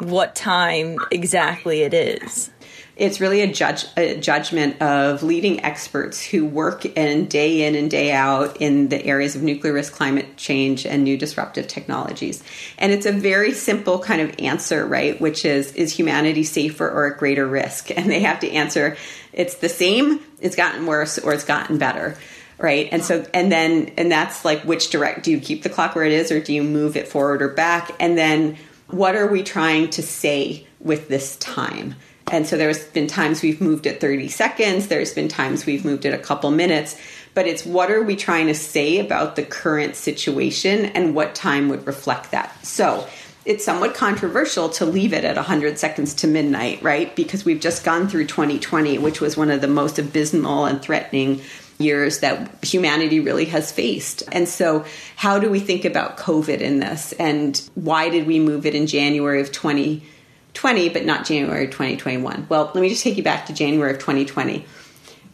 what 0.00 0.34
time 0.34 0.96
exactly 1.10 1.82
it 1.82 1.94
is? 1.94 2.50
It's 2.96 3.20
really 3.20 3.42
a, 3.42 3.46
judge, 3.46 3.84
a 3.96 4.18
judgment 4.18 4.82
of 4.82 5.22
leading 5.22 5.64
experts 5.64 6.20
who 6.24 6.44
work 6.44 6.84
in 6.84 7.26
day 7.26 7.64
in 7.64 7.76
and 7.76 7.88
day 7.88 8.10
out 8.10 8.56
in 8.60 8.88
the 8.88 9.04
areas 9.06 9.36
of 9.36 9.42
nuclear 9.42 9.72
risk, 9.72 9.92
climate 9.92 10.36
change, 10.36 10.84
and 10.84 11.04
new 11.04 11.16
disruptive 11.16 11.68
technologies. 11.68 12.42
And 12.76 12.90
it's 12.90 13.06
a 13.06 13.12
very 13.12 13.52
simple 13.52 14.00
kind 14.00 14.20
of 14.20 14.34
answer, 14.40 14.84
right? 14.84 15.20
Which 15.20 15.44
is, 15.44 15.72
is 15.74 15.92
humanity 15.92 16.42
safer 16.42 16.90
or 16.90 17.12
at 17.12 17.18
greater 17.18 17.46
risk? 17.46 17.96
And 17.96 18.10
they 18.10 18.20
have 18.20 18.40
to 18.40 18.50
answer, 18.50 18.96
it's 19.32 19.56
the 19.56 19.68
same, 19.68 20.20
it's 20.40 20.56
gotten 20.56 20.84
worse, 20.84 21.18
or 21.18 21.32
it's 21.32 21.44
gotten 21.44 21.78
better. 21.78 22.16
Right? 22.58 22.88
And 22.90 23.02
so, 23.04 23.24
and 23.32 23.50
then, 23.50 23.92
and 23.96 24.10
that's 24.10 24.44
like 24.44 24.62
which 24.62 24.90
direct 24.90 25.24
do 25.24 25.30
you 25.30 25.40
keep 25.40 25.62
the 25.62 25.70
clock 25.70 25.94
where 25.94 26.04
it 26.04 26.12
is 26.12 26.32
or 26.32 26.40
do 26.40 26.52
you 26.52 26.62
move 26.62 26.96
it 26.96 27.08
forward 27.08 27.40
or 27.40 27.48
back? 27.48 27.92
And 28.00 28.18
then 28.18 28.56
what 28.88 29.14
are 29.14 29.26
we 29.26 29.42
trying 29.42 29.90
to 29.90 30.02
say 30.02 30.66
with 30.80 31.08
this 31.08 31.36
time? 31.36 31.94
And 32.30 32.46
so 32.46 32.56
there's 32.56 32.84
been 32.84 33.06
times 33.06 33.42
we've 33.42 33.60
moved 33.60 33.86
it 33.86 34.00
30 34.00 34.28
seconds, 34.28 34.88
there's 34.88 35.14
been 35.14 35.28
times 35.28 35.64
we've 35.64 35.84
moved 35.84 36.04
it 36.04 36.12
a 36.12 36.18
couple 36.18 36.50
minutes, 36.50 36.96
but 37.34 37.46
it's 37.46 37.64
what 37.64 37.90
are 37.90 38.02
we 38.02 38.16
trying 38.16 38.48
to 38.48 38.54
say 38.54 38.98
about 38.98 39.36
the 39.36 39.44
current 39.44 39.96
situation 39.96 40.86
and 40.86 41.14
what 41.14 41.34
time 41.34 41.68
would 41.68 41.86
reflect 41.86 42.32
that. 42.32 42.66
So 42.66 43.08
it's 43.44 43.64
somewhat 43.64 43.94
controversial 43.94 44.68
to 44.70 44.84
leave 44.84 45.14
it 45.14 45.24
at 45.24 45.36
100 45.36 45.78
seconds 45.78 46.12
to 46.14 46.26
midnight, 46.26 46.82
right? 46.82 47.14
Because 47.16 47.46
we've 47.46 47.60
just 47.60 47.82
gone 47.82 48.08
through 48.08 48.26
2020, 48.26 48.98
which 48.98 49.22
was 49.22 49.38
one 49.38 49.50
of 49.50 49.62
the 49.62 49.68
most 49.68 49.98
abysmal 49.98 50.66
and 50.66 50.82
threatening 50.82 51.40
years 51.78 52.20
that 52.20 52.64
humanity 52.64 53.20
really 53.20 53.46
has 53.46 53.70
faced. 53.72 54.22
And 54.32 54.48
so, 54.48 54.84
how 55.16 55.38
do 55.38 55.50
we 55.50 55.60
think 55.60 55.84
about 55.84 56.18
COVID 56.18 56.60
in 56.60 56.80
this? 56.80 57.12
And 57.12 57.60
why 57.74 58.10
did 58.10 58.26
we 58.26 58.40
move 58.40 58.66
it 58.66 58.74
in 58.74 58.86
January 58.86 59.40
of 59.40 59.52
2020, 59.52 60.88
but 60.90 61.04
not 61.04 61.24
January 61.24 61.66
2021? 61.66 62.46
Well, 62.48 62.70
let 62.74 62.80
me 62.80 62.88
just 62.88 63.02
take 63.02 63.16
you 63.16 63.22
back 63.22 63.46
to 63.46 63.52
January 63.52 63.92
of 63.92 63.98
2020. 63.98 64.64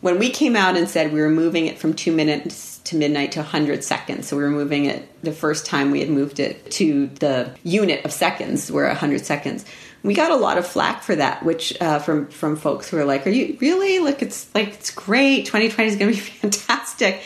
When 0.01 0.19
we 0.19 0.31
came 0.31 0.55
out 0.55 0.77
and 0.77 0.89
said 0.89 1.13
we 1.13 1.21
were 1.21 1.31
moving 1.31 1.67
it 1.67 1.79
from 1.79 1.95
two 1.95 2.13
minutes 2.13 2.74
to 2.85 2.97
midnight 2.97 3.33
to 3.33 3.41
100 3.41 3.83
seconds, 3.83 4.29
so 4.29 4.37
we 4.37 4.43
were 4.43 4.51
moving 4.51 4.85
it 4.85 5.09
the 5.23 5.33
first 5.33 5.67
time 5.67 5.91
we 5.91 6.01
had 6.01 6.11
moved 6.11 6.39
it 6.39 6.71
to 6.73 7.07
the 7.07 7.51
unit 7.63 8.05
of 8.05 8.13
seconds, 8.13 8.71
where 8.71 8.87
100 8.87 9.25
seconds 9.25 9.65
we 10.05 10.13
got 10.13 10.31
a 10.31 10.37
lot 10.37 10.59
of 10.59 10.67
flack 10.67 11.03
for 11.03 11.17
that, 11.17 11.43
which 11.43 11.81
uh, 11.81 11.99
from 11.99 12.29
from 12.29 12.57
folks 12.57 12.89
who 12.91 12.99
are 12.99 13.07
like, 13.07 13.27
"Are 13.27 13.31
you 13.31 13.57
really? 13.61 13.99
Like 13.99 14.21
it's 14.23 14.55
like 14.55 14.69
it's 14.69 14.91
great. 14.91 15.47
2020 15.47 15.91
is 15.91 15.97
going 15.97 16.13
to 16.13 16.17
be 16.17 16.21
fantastic." 16.41 17.23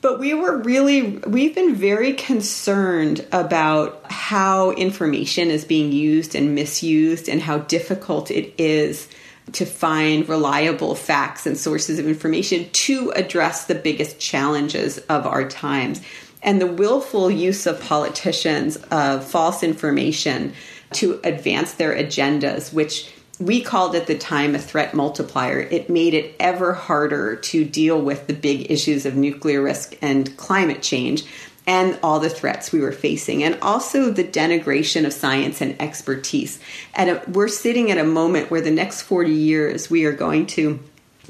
But 0.00 0.18
we 0.18 0.34
were 0.34 0.56
really 0.56 1.18
we've 1.18 1.54
been 1.54 1.74
very 1.74 2.14
concerned 2.14 3.26
about 3.30 4.10
how 4.10 4.70
information 4.72 5.50
is 5.50 5.64
being 5.64 5.92
used 5.92 6.34
and 6.34 6.54
misused, 6.54 7.28
and 7.28 7.42
how 7.42 7.58
difficult 7.58 8.30
it 8.30 8.54
is 8.58 9.08
to 9.52 9.64
find 9.64 10.28
reliable 10.28 10.94
facts 10.94 11.46
and 11.46 11.56
sources 11.56 11.98
of 11.98 12.08
information 12.08 12.68
to 12.70 13.10
address 13.14 13.64
the 13.64 13.74
biggest 13.74 14.18
challenges 14.18 14.98
of 14.98 15.26
our 15.26 15.48
times. 15.48 16.00
And 16.42 16.60
the 16.60 16.66
willful 16.66 17.30
use 17.30 17.66
of 17.66 17.80
politicians 17.80 18.76
of 18.90 19.24
false 19.24 19.62
information 19.62 20.52
to 20.94 21.20
advance 21.24 21.74
their 21.74 21.94
agendas, 21.94 22.72
which 22.72 23.12
we 23.38 23.60
called 23.60 23.94
at 23.94 24.06
the 24.06 24.16
time 24.16 24.54
a 24.54 24.58
threat 24.58 24.94
multiplier. 24.94 25.60
It 25.60 25.90
made 25.90 26.14
it 26.14 26.34
ever 26.40 26.72
harder 26.72 27.36
to 27.36 27.64
deal 27.64 28.00
with 28.00 28.26
the 28.26 28.32
big 28.32 28.70
issues 28.70 29.04
of 29.04 29.14
nuclear 29.14 29.62
risk 29.62 29.96
and 30.00 30.34
climate 30.36 30.82
change 30.82 31.24
and 31.66 31.98
all 32.02 32.20
the 32.20 32.30
threats 32.30 32.70
we 32.72 32.80
were 32.80 32.92
facing, 32.92 33.42
and 33.42 33.58
also 33.60 34.10
the 34.10 34.24
denigration 34.24 35.04
of 35.04 35.12
science 35.12 35.60
and 35.60 35.80
expertise. 35.80 36.60
And 36.94 37.20
we're 37.34 37.48
sitting 37.48 37.90
at 37.90 37.98
a 37.98 38.04
moment 38.04 38.50
where 38.50 38.60
the 38.60 38.70
next 38.70 39.02
40 39.02 39.32
years 39.32 39.90
we 39.90 40.04
are 40.04 40.12
going 40.12 40.46
to 40.46 40.78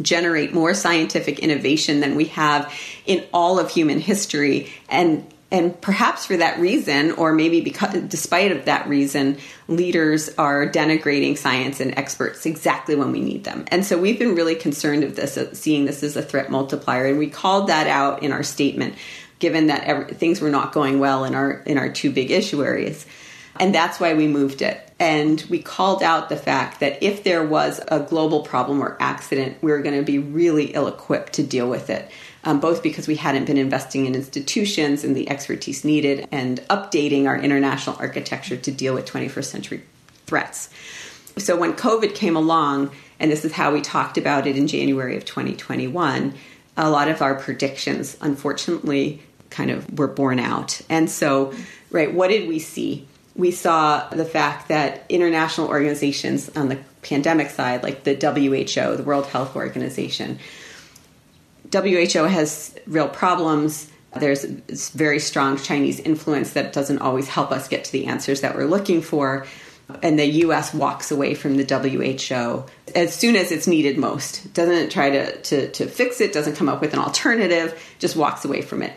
generate 0.02 0.52
more 0.52 0.74
scientific 0.74 1.38
innovation 1.38 2.00
than 2.00 2.16
we 2.16 2.26
have 2.26 2.72
in 3.06 3.24
all 3.32 3.58
of 3.58 3.70
human 3.70 3.98
history. 3.98 4.70
And 4.88 5.26
and 5.52 5.80
perhaps 5.80 6.26
for 6.26 6.36
that 6.36 6.58
reason 6.58 7.12
or 7.12 7.32
maybe 7.32 7.60
because 7.60 8.02
despite 8.08 8.50
of 8.50 8.64
that 8.64 8.88
reason 8.88 9.38
leaders 9.68 10.28
are 10.38 10.68
denigrating 10.68 11.38
science 11.38 11.78
and 11.80 11.96
experts 11.96 12.44
exactly 12.46 12.96
when 12.96 13.12
we 13.12 13.20
need 13.20 13.44
them 13.44 13.64
and 13.68 13.84
so 13.84 13.96
we've 13.96 14.18
been 14.18 14.34
really 14.34 14.56
concerned 14.56 15.04
of 15.04 15.14
this 15.14 15.38
seeing 15.58 15.84
this 15.84 16.02
as 16.02 16.16
a 16.16 16.22
threat 16.22 16.50
multiplier 16.50 17.06
and 17.06 17.18
we 17.18 17.28
called 17.28 17.68
that 17.68 17.86
out 17.86 18.22
in 18.22 18.32
our 18.32 18.42
statement 18.42 18.94
given 19.38 19.66
that 19.68 19.84
every, 19.84 20.14
things 20.14 20.40
were 20.40 20.50
not 20.50 20.72
going 20.72 20.98
well 20.98 21.24
in 21.24 21.34
our 21.34 21.62
in 21.66 21.78
our 21.78 21.88
two 21.88 22.10
big 22.10 22.30
issue 22.30 22.64
areas 22.64 23.06
and 23.58 23.74
that's 23.74 23.98
why 23.98 24.14
we 24.14 24.28
moved 24.28 24.62
it 24.62 24.82
and 24.98 25.44
we 25.48 25.60
called 25.60 26.02
out 26.02 26.28
the 26.28 26.36
fact 26.36 26.80
that 26.80 27.02
if 27.02 27.24
there 27.24 27.44
was 27.44 27.80
a 27.88 28.00
global 28.00 28.42
problem 28.42 28.82
or 28.82 28.96
accident 29.00 29.56
we 29.62 29.70
were 29.70 29.80
going 29.82 29.96
to 29.96 30.04
be 30.04 30.18
really 30.18 30.66
ill 30.74 30.88
equipped 30.88 31.34
to 31.34 31.42
deal 31.42 31.68
with 31.68 31.90
it 31.90 32.10
um, 32.46 32.60
both 32.60 32.82
because 32.82 33.08
we 33.08 33.16
hadn't 33.16 33.44
been 33.44 33.58
investing 33.58 34.06
in 34.06 34.14
institutions 34.14 35.02
and 35.02 35.16
the 35.16 35.28
expertise 35.28 35.84
needed 35.84 36.28
and 36.30 36.60
updating 36.68 37.26
our 37.26 37.36
international 37.36 37.96
architecture 37.98 38.56
to 38.56 38.70
deal 38.70 38.94
with 38.94 39.04
21st 39.04 39.44
century 39.44 39.82
threats. 40.26 40.70
So 41.38 41.56
when 41.56 41.74
COVID 41.74 42.14
came 42.14 42.36
along, 42.36 42.92
and 43.18 43.30
this 43.32 43.44
is 43.44 43.52
how 43.52 43.72
we 43.72 43.80
talked 43.80 44.16
about 44.16 44.46
it 44.46 44.56
in 44.56 44.68
January 44.68 45.16
of 45.16 45.24
2021, 45.24 46.34
a 46.76 46.90
lot 46.90 47.08
of 47.08 47.20
our 47.20 47.34
predictions, 47.34 48.16
unfortunately, 48.20 49.22
kind 49.50 49.70
of 49.70 49.98
were 49.98 50.08
borne 50.08 50.38
out. 50.38 50.80
And 50.88 51.10
so, 51.10 51.52
right, 51.90 52.12
what 52.12 52.28
did 52.28 52.48
we 52.48 52.58
see? 52.58 53.06
We 53.34 53.50
saw 53.50 54.08
the 54.08 54.24
fact 54.24 54.68
that 54.68 55.04
international 55.08 55.68
organizations 55.68 56.48
on 56.56 56.68
the 56.68 56.78
pandemic 57.02 57.50
side, 57.50 57.82
like 57.82 58.04
the 58.04 58.14
WHO, 58.14 58.96
the 58.96 59.02
World 59.02 59.26
Health 59.26 59.56
Organization, 59.56 60.38
WHO 61.72 62.24
has 62.24 62.74
real 62.86 63.08
problems. 63.08 63.90
There's 64.18 64.44
very 64.90 65.18
strong 65.18 65.58
Chinese 65.58 66.00
influence 66.00 66.52
that 66.54 66.72
doesn't 66.72 67.00
always 67.00 67.28
help 67.28 67.52
us 67.52 67.68
get 67.68 67.84
to 67.84 67.92
the 67.92 68.06
answers 68.06 68.40
that 68.40 68.56
we're 68.56 68.66
looking 68.66 69.02
for. 69.02 69.46
And 70.02 70.18
the 70.18 70.26
US 70.26 70.74
walks 70.74 71.10
away 71.10 71.34
from 71.34 71.56
the 71.56 71.64
WHO 71.64 72.64
as 72.94 73.14
soon 73.14 73.36
as 73.36 73.52
it's 73.52 73.66
needed 73.66 73.98
most. 73.98 74.52
Doesn't 74.52 74.90
try 74.90 75.10
to, 75.10 75.42
to, 75.42 75.70
to 75.72 75.86
fix 75.86 76.20
it, 76.20 76.32
doesn't 76.32 76.56
come 76.56 76.68
up 76.68 76.80
with 76.80 76.92
an 76.92 76.98
alternative, 76.98 77.80
just 77.98 78.16
walks 78.16 78.44
away 78.44 78.62
from 78.62 78.82
it. 78.82 78.92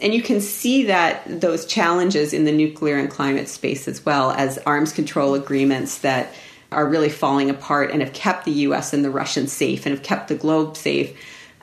And 0.00 0.14
you 0.14 0.22
can 0.22 0.40
see 0.40 0.84
that 0.84 1.40
those 1.40 1.66
challenges 1.66 2.32
in 2.32 2.44
the 2.44 2.52
nuclear 2.52 2.96
and 2.96 3.10
climate 3.10 3.48
space 3.48 3.86
as 3.88 4.04
well 4.04 4.32
as 4.32 4.58
arms 4.58 4.92
control 4.92 5.34
agreements 5.34 5.98
that 5.98 6.34
are 6.72 6.88
really 6.88 7.08
falling 7.08 7.50
apart 7.50 7.90
and 7.92 8.02
have 8.02 8.12
kept 8.12 8.44
the 8.44 8.52
US 8.52 8.92
and 8.92 9.04
the 9.04 9.10
Russians 9.10 9.52
safe 9.52 9.86
and 9.86 9.94
have 9.94 10.04
kept 10.04 10.28
the 10.28 10.34
globe 10.34 10.76
safe 10.76 11.16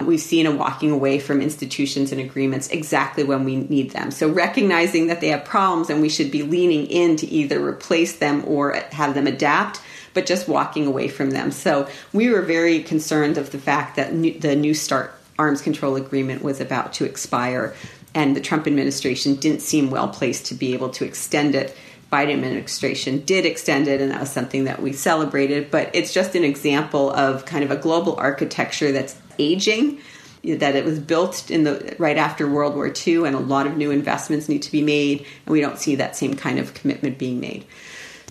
We've 0.06 0.20
seen 0.20 0.46
a 0.46 0.52
walking 0.52 0.92
away 0.92 1.20
from 1.20 1.42
institutions 1.42 2.12
and 2.12 2.20
agreements 2.20 2.68
exactly 2.70 3.24
when 3.24 3.44
we 3.44 3.58
need 3.58 3.92
them. 3.92 4.12
So, 4.12 4.30
recognizing 4.30 5.08
that 5.08 5.22
they 5.22 5.30
have 5.30 5.46
problems 5.46 5.90
and 5.90 6.02
we 6.02 6.10
should 6.10 6.32
be 6.32 6.44
leaning 6.44 6.88
in 6.88 7.16
to 7.18 7.28
either 7.28 7.64
replace 7.64 8.18
them 8.18 8.44
or 8.46 8.74
have 8.92 9.14
them 9.14 9.28
adapt, 9.28 9.82
but 10.14 10.26
just 10.26 10.48
walking 10.48 10.88
away 10.88 11.08
from 11.08 11.32
them. 11.32 11.52
So, 11.52 11.88
we 12.14 12.30
were 12.30 12.42
very 12.42 12.82
concerned 12.82 13.38
of 13.38 13.52
the 13.52 13.60
fact 13.60 13.96
that 13.96 14.10
the 14.42 14.56
New 14.56 14.74
START 14.74 15.14
arms 15.38 15.62
control 15.62 15.96
agreement 15.96 16.44
was 16.44 16.60
about 16.60 16.94
to 16.94 17.06
expire, 17.06 17.74
and 18.14 18.36
the 18.36 18.42
Trump 18.42 18.68
administration 18.68 19.36
didn't 19.36 19.62
seem 19.62 19.90
well 19.90 20.10
placed 20.10 20.48
to 20.48 20.56
be 20.56 20.74
able 20.74 20.90
to 20.90 21.06
extend 21.06 21.56
it. 21.56 21.76
Biden 22.12 22.34
administration 22.34 23.22
did 23.22 23.46
extend 23.46 23.88
it, 23.88 24.02
and 24.02 24.12
that 24.12 24.20
was 24.20 24.30
something 24.30 24.66
that 24.66 24.82
we 24.82 24.92
celebrated. 24.92 25.72
But 25.72 25.92
it's 25.94 26.14
just 26.14 26.36
an 26.36 26.44
example 26.44 27.10
of 27.12 27.46
kind 27.46 27.64
of 27.64 27.72
a 27.72 27.78
global 27.78 28.16
architecture 28.18 28.92
that's 28.92 29.16
aging 29.40 30.00
that 30.44 30.76
it 30.76 30.84
was 30.84 31.00
built 31.00 31.52
in 31.52 31.64
the 31.64 31.96
right 32.00 32.18
after 32.18 32.50
World 32.50 32.76
War 32.76 32.92
II 33.08 33.28
and 33.28 33.36
a 33.36 33.40
lot 33.40 33.68
of 33.68 33.78
new 33.78 33.92
investments 33.92 34.50
need 34.50 34.64
to 34.64 34.72
be 34.72 34.82
made 34.82 35.20
and 35.46 35.54
we 35.54 35.62
don't 35.62 35.78
see 35.78 35.96
that 35.96 36.16
same 36.16 36.36
kind 36.36 36.58
of 36.58 36.74
commitment 36.74 37.20
being 37.20 37.40
made. 37.40 37.64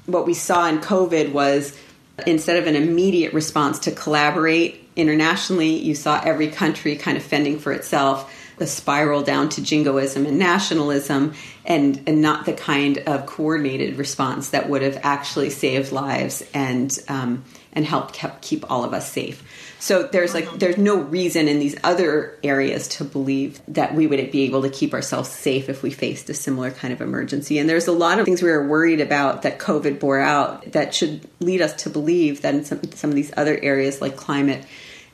What 0.07 0.27
we 0.27 0.35
saw 0.35 0.67
in 0.69 0.81
COVID 0.81 1.33
was 1.33 1.79
instead 2.27 2.57
of 2.57 2.67
an 2.67 2.75
immediate 2.75 3.33
response 3.33 3.79
to 3.81 3.93
collaborate 3.93 4.89
internationally, 4.97 5.77
you 5.77 5.95
saw 5.95 6.21
every 6.25 6.49
country 6.49 6.97
kind 6.97 7.17
of 7.17 7.23
fending 7.23 7.59
for 7.59 7.73
itself, 7.73 8.35
the 8.61 8.67
spiral 8.67 9.23
down 9.23 9.49
to 9.49 9.62
jingoism 9.62 10.26
and 10.26 10.38
nationalism 10.38 11.33
and 11.64 12.02
and 12.07 12.21
not 12.21 12.45
the 12.45 12.52
kind 12.52 12.99
of 12.99 13.25
coordinated 13.25 13.97
response 13.97 14.50
that 14.50 14.69
would 14.69 14.83
have 14.83 15.00
actually 15.02 15.49
saved 15.49 15.93
lives 15.93 16.45
and 16.52 16.97
um, 17.09 17.43
and 17.73 17.87
helped 17.87 18.12
kept, 18.12 18.43
keep 18.43 18.71
all 18.71 18.85
of 18.85 18.93
us 18.93 19.11
safe. 19.11 19.43
So 19.79 20.02
there's 20.02 20.35
like 20.35 20.59
there's 20.59 20.76
no 20.76 20.97
reason 21.00 21.49
in 21.49 21.59
these 21.59 21.75
other 21.83 22.38
areas 22.45 22.87
to 22.88 23.05
believe 23.05 23.62
that 23.69 23.95
we 23.95 24.07
would 24.07 24.31
be 24.31 24.43
able 24.43 24.61
to 24.61 24.69
keep 24.69 24.93
ourselves 24.93 25.31
safe 25.31 25.71
if 25.71 25.83
we 25.83 25.90
faced 25.90 26.29
a 26.29 26.35
similar 26.35 26.71
kind 26.71 26.93
of 26.93 27.00
emergency. 27.00 27.59
And 27.59 27.67
there's 27.67 27.88
a 27.88 27.93
lot 27.93 28.19
of 28.19 28.26
things 28.26 28.43
we 28.43 28.50
were 28.50 28.69
worried 28.69 29.00
about 29.00 29.40
that 29.43 29.59
COVID 29.59 29.99
bore 29.99 30.21
out 30.21 30.73
that 30.73 30.95
should 30.95 31.26
lead 31.40 31.62
us 31.62 31.73
to 31.85 31.90
believe 31.90 32.43
that 32.43 32.55
in 32.55 32.67
some, 32.67 32.83
some 32.93 33.09
of 33.09 33.17
these 33.17 33.33
other 33.38 33.59
areas 33.62 34.02
like 34.02 34.17
climate 34.17 34.67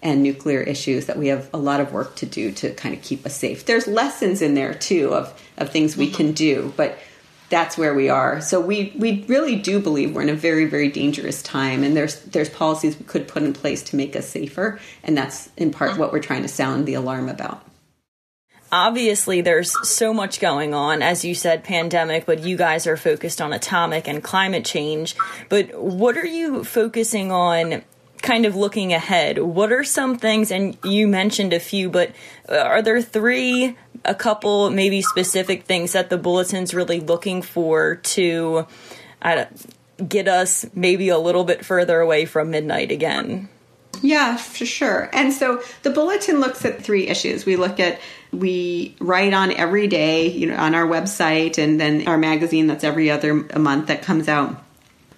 and 0.06 0.22
nuclear 0.22 0.60
issues 0.60 1.06
that 1.06 1.18
we 1.18 1.26
have 1.26 1.50
a 1.52 1.58
lot 1.58 1.80
of 1.80 1.92
work 1.92 2.14
to 2.14 2.26
do 2.26 2.52
to 2.52 2.72
kind 2.74 2.94
of 2.94 3.02
keep 3.02 3.26
us 3.26 3.34
safe. 3.34 3.66
There's 3.66 3.88
lessons 3.88 4.40
in 4.40 4.54
there 4.54 4.72
too 4.72 5.12
of 5.12 5.42
of 5.58 5.70
things 5.70 5.96
we 5.96 6.08
can 6.08 6.32
do, 6.32 6.72
but 6.76 6.96
that's 7.48 7.76
where 7.76 7.92
we 7.92 8.08
are. 8.08 8.40
So 8.40 8.60
we 8.60 8.92
we 8.96 9.24
really 9.26 9.56
do 9.56 9.80
believe 9.80 10.14
we're 10.14 10.22
in 10.22 10.28
a 10.28 10.34
very 10.34 10.66
very 10.66 10.88
dangerous 10.88 11.42
time, 11.42 11.82
and 11.82 11.96
there's 11.96 12.20
there's 12.20 12.48
policies 12.48 12.96
we 12.96 13.04
could 13.04 13.26
put 13.26 13.42
in 13.42 13.52
place 13.52 13.82
to 13.84 13.96
make 13.96 14.14
us 14.14 14.28
safer, 14.28 14.78
and 15.02 15.18
that's 15.18 15.50
in 15.56 15.72
part 15.72 15.98
what 15.98 16.12
we're 16.12 16.20
trying 16.20 16.42
to 16.42 16.48
sound 16.48 16.86
the 16.86 16.94
alarm 16.94 17.28
about. 17.28 17.62
Obviously, 18.70 19.40
there's 19.40 19.74
so 19.88 20.12
much 20.12 20.38
going 20.40 20.74
on, 20.74 21.02
as 21.02 21.24
you 21.24 21.34
said, 21.34 21.64
pandemic, 21.64 22.26
but 22.26 22.40
you 22.40 22.56
guys 22.56 22.86
are 22.86 22.96
focused 22.96 23.40
on 23.40 23.52
atomic 23.52 24.08
and 24.08 24.22
climate 24.22 24.64
change. 24.64 25.16
But 25.48 25.74
what 25.80 26.16
are 26.16 26.26
you 26.26 26.64
focusing 26.64 27.30
on 27.30 27.82
kind 28.22 28.46
of 28.46 28.56
looking 28.56 28.92
ahead, 28.92 29.38
what 29.38 29.72
are 29.72 29.84
some 29.84 30.18
things, 30.18 30.50
and 30.50 30.76
you 30.84 31.06
mentioned 31.06 31.52
a 31.52 31.60
few, 31.60 31.90
but 31.90 32.12
uh, 32.48 32.56
are 32.56 32.82
there 32.82 33.02
three, 33.02 33.76
a 34.04 34.14
couple, 34.14 34.70
maybe 34.70 35.02
specific 35.02 35.64
things 35.64 35.92
that 35.92 36.10
the 36.10 36.18
bulletin's 36.18 36.74
really 36.74 37.00
looking 37.00 37.42
for 37.42 37.96
to 37.96 38.66
uh, 39.22 39.44
get 40.08 40.28
us 40.28 40.66
maybe 40.74 41.08
a 41.08 41.18
little 41.18 41.44
bit 41.44 41.64
further 41.64 42.00
away 42.00 42.24
from 42.24 42.50
midnight 42.50 42.90
again? 42.90 43.48
Yeah, 44.02 44.36
for 44.36 44.66
sure. 44.66 45.08
And 45.12 45.32
so 45.32 45.62
the 45.82 45.90
bulletin 45.90 46.40
looks 46.40 46.64
at 46.64 46.82
three 46.82 47.08
issues. 47.08 47.46
We 47.46 47.56
look 47.56 47.80
at 47.80 47.98
we 48.32 48.94
write 49.00 49.32
on 49.32 49.52
every 49.52 49.86
day, 49.86 50.28
you 50.28 50.48
know, 50.48 50.56
on 50.56 50.74
our 50.74 50.86
website 50.86 51.56
and 51.56 51.80
then 51.80 52.06
our 52.06 52.18
magazine 52.18 52.66
that's 52.66 52.84
every 52.84 53.10
other 53.10 53.34
month 53.34 53.86
that 53.86 54.02
comes 54.02 54.28
out 54.28 54.62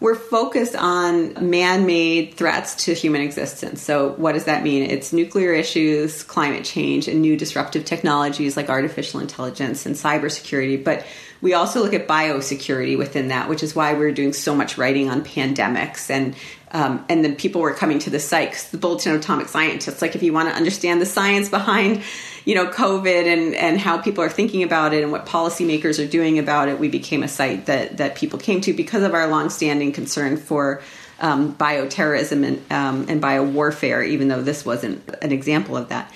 we're 0.01 0.15
focused 0.15 0.77
on 0.77 1.51
man 1.51 1.85
made 1.85 2.35
threats 2.35 2.85
to 2.85 2.95
human 2.95 3.21
existence. 3.21 3.83
So, 3.83 4.11
what 4.11 4.33
does 4.33 4.45
that 4.45 4.63
mean? 4.63 4.89
It's 4.89 5.13
nuclear 5.13 5.53
issues, 5.53 6.23
climate 6.23 6.65
change, 6.65 7.09
and 7.09 7.21
new 7.21 7.37
disruptive 7.37 7.85
technologies 7.85 8.57
like 8.57 8.69
artificial 8.69 9.21
intelligence 9.21 9.87
and 9.87 9.97
cybersecurity. 9.97 10.83
But 10.83 11.05
we 11.41 11.55
also 11.55 11.83
look 11.83 11.95
at 11.95 12.07
biosecurity 12.07 12.97
within 12.97 13.29
that, 13.29 13.49
which 13.49 13.63
is 13.63 13.75
why 13.75 13.95
we're 13.95 14.13
doing 14.13 14.33
so 14.33 14.55
much 14.55 14.79
writing 14.79 15.09
on 15.09 15.25
pandemics 15.25 16.11
and 16.11 16.35
um, 16.73 17.05
and 17.09 17.25
then 17.25 17.35
people 17.35 17.61
were 17.61 17.73
coming 17.73 17.99
to 18.01 18.11
the 18.11 18.21
site 18.21 18.69
the 18.71 18.79
Bulletin 18.79 19.15
of 19.15 19.21
Atomic 19.21 19.49
Scientists. 19.49 20.03
Like, 20.03 20.15
if 20.15 20.23
you 20.23 20.33
want 20.33 20.49
to 20.49 20.55
understand 20.55 21.01
the 21.01 21.07
science 21.07 21.49
behind, 21.49 22.03
you 22.45 22.55
know, 22.55 22.67
COVID 22.67 23.27
and 23.27 23.55
and 23.55 23.81
how 23.81 23.99
people 23.99 24.23
are 24.23 24.29
thinking 24.29 24.63
about 24.63 24.93
it 24.93 25.03
and 25.03 25.11
what 25.13 25.27
policymakers 25.27 26.03
are 26.03 26.09
doing 26.09 26.39
about 26.39 26.69
it, 26.69 26.79
we 26.79 26.89
became 26.89 27.23
a 27.23 27.29
site 27.29 27.67
that 27.67 27.97
that 27.97 28.17
people 28.17 28.39
came 28.39 28.61
to 28.63 28.73
because 28.73 29.03
of 29.03 29.15
our 29.15 29.29
longstanding 29.29 29.93
concern 29.93 30.37
for 30.37 30.83
um, 31.21 31.55
bioterrorism 31.55 32.45
and 32.45 32.73
um, 32.73 33.07
and 33.09 33.23
biowarfare. 33.23 34.07
Even 34.07 34.29
though 34.29 34.43
this 34.43 34.65
wasn't 34.65 35.03
an 35.23 35.33
example 35.33 35.77
of 35.77 35.89
that, 35.89 36.13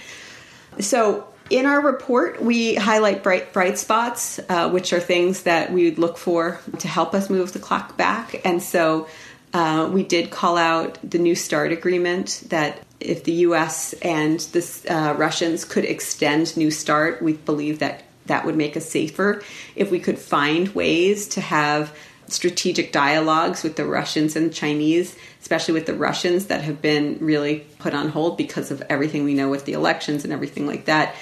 so. 0.80 1.28
In 1.50 1.66
our 1.66 1.82
report, 1.82 2.40
we 2.40 2.76
highlight 2.76 3.22
bright 3.22 3.52
bright 3.52 3.76
spots, 3.76 4.40
uh, 4.48 4.70
which 4.70 4.94
are 4.94 5.00
things 5.00 5.42
that 5.42 5.70
we 5.70 5.84
would 5.84 5.98
look 5.98 6.16
for 6.16 6.60
to 6.78 6.88
help 6.88 7.12
us 7.12 7.28
move 7.28 7.52
the 7.52 7.58
clock 7.58 7.94
back. 7.98 8.40
And 8.46 8.62
so, 8.62 9.06
uh, 9.52 9.88
we 9.92 10.02
did 10.02 10.30
call 10.30 10.56
out 10.56 10.98
the 11.08 11.18
New 11.18 11.34
START 11.34 11.72
agreement 11.72 12.44
that 12.48 12.80
if 13.00 13.24
the 13.24 13.32
U.S. 13.32 13.92
and 13.94 14.40
the 14.40 14.86
uh, 14.88 15.14
Russians 15.14 15.64
could 15.64 15.84
extend 15.84 16.56
New 16.56 16.70
START, 16.70 17.22
we 17.22 17.34
believe 17.34 17.80
that 17.80 18.04
that 18.26 18.44
would 18.46 18.56
make 18.56 18.76
us 18.76 18.88
safer. 18.88 19.42
If 19.74 19.90
we 19.90 19.98
could 19.98 20.18
find 20.18 20.68
ways 20.74 21.28
to 21.28 21.40
have 21.40 21.94
strategic 22.28 22.92
dialogues 22.92 23.62
with 23.62 23.76
the 23.76 23.84
Russians 23.84 24.36
and 24.36 24.54
Chinese, 24.54 25.16
especially 25.40 25.74
with 25.74 25.86
the 25.86 25.94
Russians 25.94 26.46
that 26.46 26.62
have 26.62 26.80
been 26.80 27.18
really 27.20 27.66
put 27.78 27.94
on 27.94 28.08
hold 28.08 28.38
because 28.38 28.70
of 28.70 28.82
everything 28.88 29.24
we 29.24 29.34
know 29.34 29.50
with 29.50 29.64
the 29.64 29.72
elections 29.72 30.24
and 30.24 30.32
everything 30.32 30.66
like 30.66 30.86
that, 30.86 31.14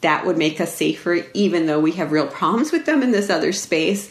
that 0.00 0.26
would 0.26 0.36
make 0.36 0.60
us 0.60 0.74
safer, 0.74 1.24
even 1.32 1.66
though 1.66 1.80
we 1.80 1.92
have 1.92 2.12
real 2.12 2.26
problems 2.26 2.70
with 2.70 2.86
them 2.86 3.02
in 3.02 3.12
this 3.12 3.30
other 3.30 3.52
space 3.52 4.10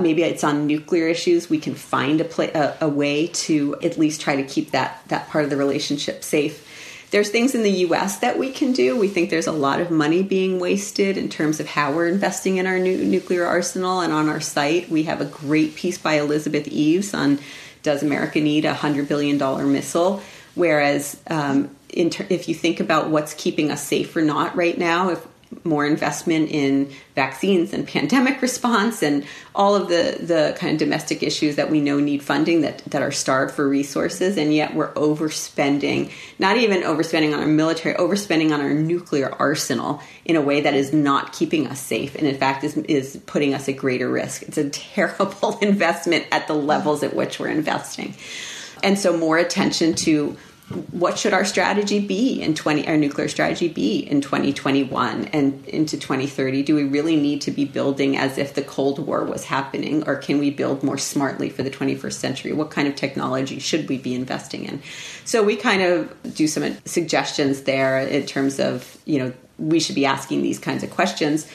maybe 0.00 0.22
it's 0.22 0.44
on 0.44 0.66
nuclear 0.66 1.08
issues 1.08 1.50
we 1.50 1.58
can 1.58 1.74
find 1.74 2.20
a, 2.20 2.24
play, 2.24 2.50
a, 2.52 2.76
a, 2.80 2.88
way 2.88 3.26
to 3.28 3.76
at 3.82 3.98
least 3.98 4.20
try 4.20 4.36
to 4.36 4.42
keep 4.42 4.70
that 4.70 5.02
that 5.08 5.28
part 5.28 5.44
of 5.44 5.50
the 5.50 5.56
relationship 5.56 6.22
safe 6.24 6.68
there's 7.12 7.28
things 7.28 7.54
in 7.54 7.62
the 7.62 7.70
US 7.70 8.20
that 8.20 8.38
we 8.38 8.50
can 8.50 8.72
do. 8.72 8.98
We 8.98 9.06
think 9.06 9.28
there's 9.28 9.46
a 9.46 9.52
lot 9.52 9.80
of 9.80 9.90
money 9.90 10.22
being 10.22 10.58
wasted 10.58 11.18
in 11.18 11.28
terms 11.28 11.60
of 11.60 11.68
how 11.68 11.92
we're 11.92 12.08
investing 12.08 12.56
in 12.56 12.66
our 12.66 12.78
new 12.78 13.04
nuclear 13.04 13.44
arsenal. 13.44 14.00
And 14.00 14.14
on 14.14 14.30
our 14.30 14.40
site, 14.40 14.88
we 14.88 15.02
have 15.02 15.20
a 15.20 15.26
great 15.26 15.76
piece 15.76 15.98
by 15.98 16.14
Elisabeth 16.14 16.66
Eaves 16.68 17.12
on 17.12 17.38
Does 17.82 18.02
America 18.02 18.40
Need 18.40 18.64
a 18.64 18.72
$100 18.72 19.08
billion 19.08 19.38
missile? 19.70 20.22
Whereas, 20.54 21.20
um, 21.26 21.76
ter- 21.90 22.26
if 22.30 22.48
you 22.48 22.54
think 22.54 22.80
about 22.80 23.10
what's 23.10 23.34
keeping 23.34 23.70
us 23.70 23.86
safe 23.86 24.16
or 24.16 24.22
not 24.22 24.56
right 24.56 24.78
now, 24.78 25.10
if 25.10 25.26
more 25.64 25.86
investment 25.86 26.50
in 26.50 26.90
vaccines 27.14 27.72
and 27.72 27.86
pandemic 27.86 28.40
response 28.40 29.02
and 29.02 29.24
all 29.54 29.74
of 29.74 29.88
the, 29.88 30.16
the 30.20 30.56
kind 30.58 30.72
of 30.72 30.78
domestic 30.78 31.22
issues 31.22 31.56
that 31.56 31.70
we 31.70 31.80
know 31.80 32.00
need 32.00 32.22
funding 32.22 32.62
that, 32.62 32.78
that 32.86 33.02
are 33.02 33.12
starved 33.12 33.54
for 33.54 33.68
resources. 33.68 34.36
And 34.36 34.54
yet 34.54 34.74
we're 34.74 34.92
overspending 34.94 36.10
not 36.38 36.56
even 36.56 36.82
overspending 36.82 37.34
on 37.34 37.40
our 37.40 37.46
military 37.46 37.94
overspending 37.96 38.52
on 38.52 38.60
our 38.60 38.74
nuclear 38.74 39.30
arsenal 39.38 40.00
in 40.24 40.36
a 40.36 40.40
way 40.40 40.62
that 40.62 40.74
is 40.74 40.92
not 40.92 41.32
keeping 41.32 41.66
us 41.66 41.80
safe 41.80 42.14
and 42.14 42.26
in 42.26 42.36
fact 42.36 42.64
is, 42.64 42.76
is 42.76 43.20
putting 43.26 43.54
us 43.54 43.68
at 43.68 43.76
greater 43.76 44.08
risk. 44.08 44.42
It's 44.42 44.58
a 44.58 44.70
terrible 44.70 45.58
investment 45.60 46.26
at 46.30 46.46
the 46.46 46.54
levels 46.54 47.02
at 47.02 47.14
which 47.14 47.38
we're 47.38 47.48
investing. 47.48 48.14
And 48.82 48.98
so 48.98 49.16
more 49.16 49.38
attention 49.38 49.94
to 49.94 50.36
what 50.92 51.18
should 51.18 51.32
our 51.32 51.44
strategy 51.44 52.00
be 52.00 52.42
in 52.42 52.54
20 52.54 52.88
our 52.88 52.96
nuclear 52.96 53.28
strategy 53.28 53.68
be 53.68 53.98
in 53.98 54.20
2021 54.20 55.26
and 55.26 55.66
into 55.66 55.96
2030 55.96 56.62
do 56.62 56.74
we 56.74 56.84
really 56.84 57.16
need 57.16 57.40
to 57.40 57.50
be 57.50 57.64
building 57.64 58.16
as 58.16 58.38
if 58.38 58.54
the 58.54 58.62
cold 58.62 58.98
war 58.98 59.24
was 59.24 59.44
happening 59.44 60.02
or 60.06 60.16
can 60.16 60.38
we 60.38 60.50
build 60.50 60.82
more 60.82 60.98
smartly 60.98 61.50
for 61.50 61.62
the 61.62 61.70
21st 61.70 62.12
century? 62.12 62.52
What 62.52 62.70
kind 62.70 62.88
of 62.88 62.94
technology 62.94 63.58
should 63.58 63.88
we 63.88 63.98
be 63.98 64.14
investing 64.14 64.64
in? 64.64 64.82
So 65.24 65.42
we 65.42 65.56
kind 65.56 65.82
of 65.82 66.34
do 66.34 66.46
some 66.46 66.76
suggestions 66.84 67.62
there 67.62 67.98
in 67.98 68.26
terms 68.26 68.58
of 68.58 68.98
you 69.04 69.18
know 69.18 69.32
we 69.58 69.80
should 69.80 69.94
be 69.94 70.06
asking 70.06 70.42
these 70.42 70.58
kinds 70.58 70.82
of 70.82 70.90
questions. 70.90 71.46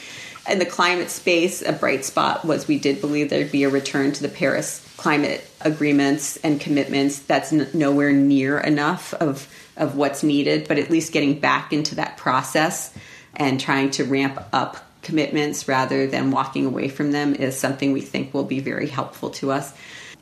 In 0.50 0.60
the 0.60 0.66
climate 0.66 1.10
space, 1.10 1.62
a 1.62 1.74
bright 1.74 2.06
spot 2.06 2.46
was 2.46 2.68
we 2.68 2.80
did 2.80 3.02
believe 3.02 3.30
there'd 3.30 3.52
be 3.52 3.64
a 3.64 3.70
return 3.70 4.14
to 4.14 4.22
the 4.22 4.30
Paris 4.30 4.87
climate 4.98 5.48
agreements 5.62 6.38
and 6.38 6.60
commitments. 6.60 7.20
That's 7.20 7.54
n- 7.54 7.70
nowhere 7.74 8.12
near 8.12 8.60
enough 8.60 9.14
of 9.14 9.48
of 9.78 9.96
what's 9.96 10.24
needed, 10.24 10.68
but 10.68 10.80
at 10.80 10.90
least 10.90 11.14
getting 11.14 11.40
back 11.40 11.72
into 11.72 11.96
that 11.96 12.18
process 12.18 12.92
and 13.36 13.60
trying 13.60 13.92
to 13.92 14.04
ramp 14.04 14.44
up 14.52 14.78
commitments 15.04 15.68
rather 15.68 16.08
than 16.08 16.32
walking 16.32 16.66
away 16.66 16.90
from 16.90 17.12
them 17.12 17.36
is 17.36 17.58
something 17.58 17.94
we 17.94 18.02
think 18.02 18.34
will 18.34 18.44
be 18.44 18.60
very 18.60 18.88
helpful 18.88 19.30
to 19.30 19.52
us. 19.52 19.72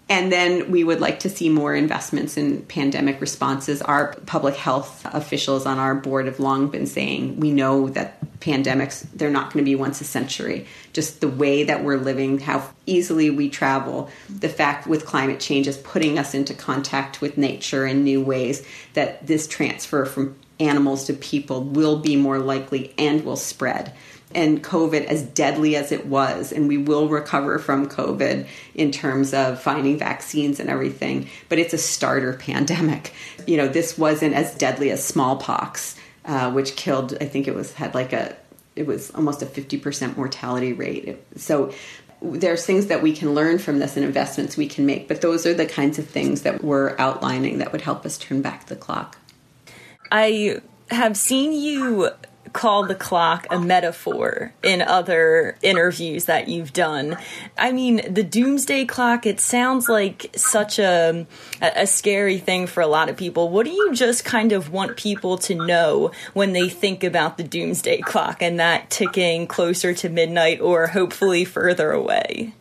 And 0.08 0.32
then 0.32 0.70
we 0.70 0.84
would 0.84 1.02
like 1.02 1.22
to 1.22 1.30
see 1.30 1.50
more 1.50 1.74
investments 1.74 2.38
in 2.38 2.62
pandemic 2.64 3.20
responses. 3.20 3.82
Our 3.82 4.14
public 4.28 4.56
health 4.56 5.04
officials 5.06 5.66
on 5.66 5.80
our 5.80 5.96
board 5.96 6.28
have 6.28 6.40
long 6.40 6.68
been 6.70 6.86
saying 6.86 7.40
we 7.40 7.52
know 7.52 7.90
that 7.90 8.20
pandemics, 8.40 9.08
they're 9.16 9.32
not 9.32 9.52
going 9.52 9.66
to 9.66 9.70
be 9.70 9.76
once 9.76 10.02
a 10.02 10.04
century. 10.04 10.68
Just 10.94 11.22
the 11.22 11.28
way 11.28 11.64
that 11.64 11.84
we're 11.84 11.98
living, 11.98 12.40
how 12.40 12.70
easily 12.86 13.32
we 13.32 13.50
travel, 13.50 14.12
the 14.30 14.50
fact 14.50 14.86
with 14.86 15.08
climate 15.08 15.40
change 15.40 15.68
is 15.68 15.78
putting 15.78 16.20
us 16.20 16.36
into 16.36 16.54
contact 16.54 17.20
with 17.20 17.38
nature 17.38 17.88
in 17.88 18.04
new 18.04 18.22
ways, 18.22 18.64
that 18.94 19.26
this 19.26 19.48
transfer 19.48 20.06
from 20.06 20.36
animals 20.60 21.06
to 21.06 21.14
people 21.14 21.64
will 21.64 22.00
be 22.00 22.16
more 22.16 22.40
likely 22.40 22.94
and 22.98 23.26
will 23.26 23.36
spread 23.36 23.94
and 24.36 24.62
COVID, 24.62 25.06
as 25.06 25.24
deadly 25.24 25.76
as 25.78 25.92
it 25.92 26.06
was, 26.06 26.52
and 26.52 26.68
we 26.68 26.78
will 26.78 27.08
recover 27.08 27.58
from 27.58 27.88
COVID 27.88 28.46
in 28.76 28.92
terms 28.92 29.34
of 29.34 29.62
finding 29.62 29.98
vaccines 29.98 30.60
and 30.60 30.70
everything, 30.70 31.30
but 31.48 31.58
it's 31.58 31.74
a 31.74 31.78
starter 31.78 32.34
pandemic. 32.40 33.14
You 33.48 33.58
know, 33.58 33.68
this 33.68 33.98
wasn't 33.98 34.36
as 34.36 34.56
deadly 34.56 34.92
as 34.92 35.04
smallpox, 35.04 35.96
uh, 36.26 36.52
which 36.52 36.76
killed, 36.76 37.16
I 37.22 37.26
think 37.26 37.48
it 37.48 37.56
was, 37.56 37.74
had 37.74 37.96
like 37.96 38.14
a, 38.14 38.36
it 38.76 38.86
was 38.86 39.10
almost 39.12 39.42
a 39.42 39.46
50% 39.46 40.18
mortality 40.18 40.74
rate. 40.74 41.18
So 41.38 41.74
there's 42.22 42.66
things 42.66 42.88
that 42.88 43.02
we 43.02 43.14
can 43.14 43.34
learn 43.34 43.58
from 43.58 43.80
this 43.80 43.96
and 43.96 44.06
investments 44.06 44.58
we 44.58 44.68
can 44.68 44.86
make, 44.86 45.08
but 45.08 45.22
those 45.22 45.46
are 45.46 45.54
the 45.54 45.66
kinds 45.66 45.98
of 45.98 46.10
things 46.10 46.42
that 46.42 46.62
we're 46.62 46.98
outlining 47.00 47.60
that 47.60 47.72
would 47.72 47.82
help 47.82 48.06
us 48.06 48.18
turn 48.18 48.42
back 48.42 48.66
the 48.66 48.76
clock. 48.76 49.18
I 50.18 50.62
have 50.92 51.18
seen 51.18 51.52
you 51.52 52.10
call 52.54 52.86
the 52.86 52.96
clock 52.96 53.48
a 53.50 53.60
metaphor 53.60 54.54
in 54.64 54.82
other 54.82 55.58
interviews 55.62 56.24
that 56.24 56.48
you've 56.48 56.72
done. 56.72 57.18
I 57.58 57.74
mean, 57.74 58.14
the 58.14 58.24
doomsday 58.24 58.86
clock, 58.86 59.26
it 59.26 59.42
sounds 59.42 59.90
like 59.90 60.32
such 60.38 60.80
a, 60.80 61.28
a 61.62 61.86
scary 61.86 62.38
thing 62.38 62.66
for 62.66 62.80
a 62.80 62.88
lot 62.88 63.10
of 63.10 63.18
people. 63.18 63.50
What 63.50 63.66
do 63.66 63.74
you 63.74 63.94
just 63.94 64.24
kind 64.24 64.54
of 64.54 64.72
want 64.72 64.96
people 64.96 65.38
to 65.40 65.54
know 65.54 66.12
when 66.32 66.54
they 66.54 66.70
think 66.70 67.04
about 67.04 67.38
the 67.38 67.44
doomsday 67.44 68.00
clock 68.00 68.42
and 68.42 68.58
that 68.58 68.90
ticking 68.90 69.48
closer 69.48 69.94
to 69.96 70.08
midnight 70.08 70.62
or 70.62 70.88
hopefully 70.88 71.44
further 71.44 71.92
away? 71.92 72.54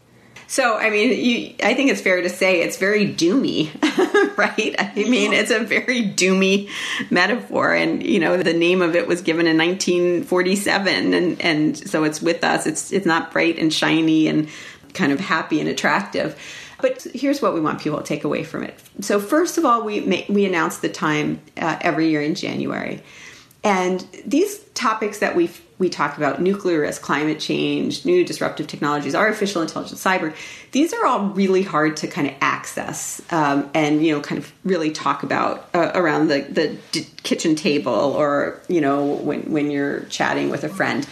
So, 0.48 0.76
I 0.76 0.90
mean, 0.90 1.24
you, 1.24 1.54
I 1.62 1.74
think 1.74 1.90
it's 1.90 2.00
fair 2.00 2.20
to 2.20 2.28
say 2.28 2.62
it's 2.62 2.78
very 2.78 3.06
doomy, 3.06 3.70
right? 4.38 4.74
I 4.78 4.92
mean, 4.94 5.32
it's 5.32 5.50
a 5.50 5.60
very 5.60 6.02
doomy 6.02 6.70
metaphor. 7.10 7.74
And, 7.74 8.02
you 8.02 8.18
know, 8.18 8.36
the 8.36 8.52
name 8.52 8.82
of 8.82 8.96
it 8.96 9.06
was 9.06 9.22
given 9.22 9.46
in 9.46 9.56
1947. 9.56 11.14
And, 11.14 11.40
and 11.40 11.76
so 11.76 12.04
it's 12.04 12.20
with 12.20 12.44
us. 12.44 12.66
It's, 12.66 12.92
it's 12.92 13.06
not 13.06 13.32
bright 13.32 13.58
and 13.58 13.72
shiny 13.72 14.28
and 14.28 14.48
kind 14.92 15.12
of 15.12 15.20
happy 15.20 15.60
and 15.60 15.68
attractive. 15.68 16.38
But 16.80 17.02
here's 17.14 17.40
what 17.40 17.54
we 17.54 17.60
want 17.60 17.80
people 17.80 17.98
to 17.98 18.04
take 18.04 18.24
away 18.24 18.44
from 18.44 18.62
it. 18.62 18.78
So, 19.00 19.18
first 19.18 19.58
of 19.58 19.64
all, 19.64 19.84
we, 19.84 20.00
make, 20.00 20.28
we 20.28 20.44
announce 20.44 20.78
the 20.78 20.88
time 20.88 21.40
uh, 21.56 21.78
every 21.80 22.10
year 22.10 22.20
in 22.20 22.34
January. 22.34 23.02
And 23.62 24.06
these 24.26 24.58
topics 24.74 25.20
that 25.20 25.34
we 25.34 25.48
we 25.78 25.88
talk 25.88 26.16
about 26.16 26.40
nuclear 26.40 26.80
risk, 26.80 27.02
climate 27.02 27.40
change, 27.40 28.04
new 28.04 28.24
disruptive 28.24 28.66
technologies, 28.66 29.14
artificial 29.14 29.60
intelligence, 29.60 30.02
cyber. 30.02 30.34
These 30.70 30.92
are 30.92 31.04
all 31.04 31.28
really 31.28 31.62
hard 31.62 31.96
to 31.98 32.06
kind 32.06 32.28
of 32.28 32.34
access 32.40 33.20
um, 33.30 33.70
and 33.74 34.04
you 34.04 34.14
know 34.14 34.20
kind 34.20 34.38
of 34.38 34.52
really 34.64 34.90
talk 34.90 35.22
about 35.22 35.68
uh, 35.74 35.90
around 35.94 36.28
the 36.28 36.42
the 36.42 37.04
kitchen 37.22 37.56
table 37.56 37.92
or 37.92 38.60
you 38.68 38.80
know 38.80 39.04
when 39.04 39.50
when 39.50 39.70
you're 39.70 40.00
chatting 40.04 40.50
with 40.50 40.64
a 40.64 40.68
friend. 40.68 41.06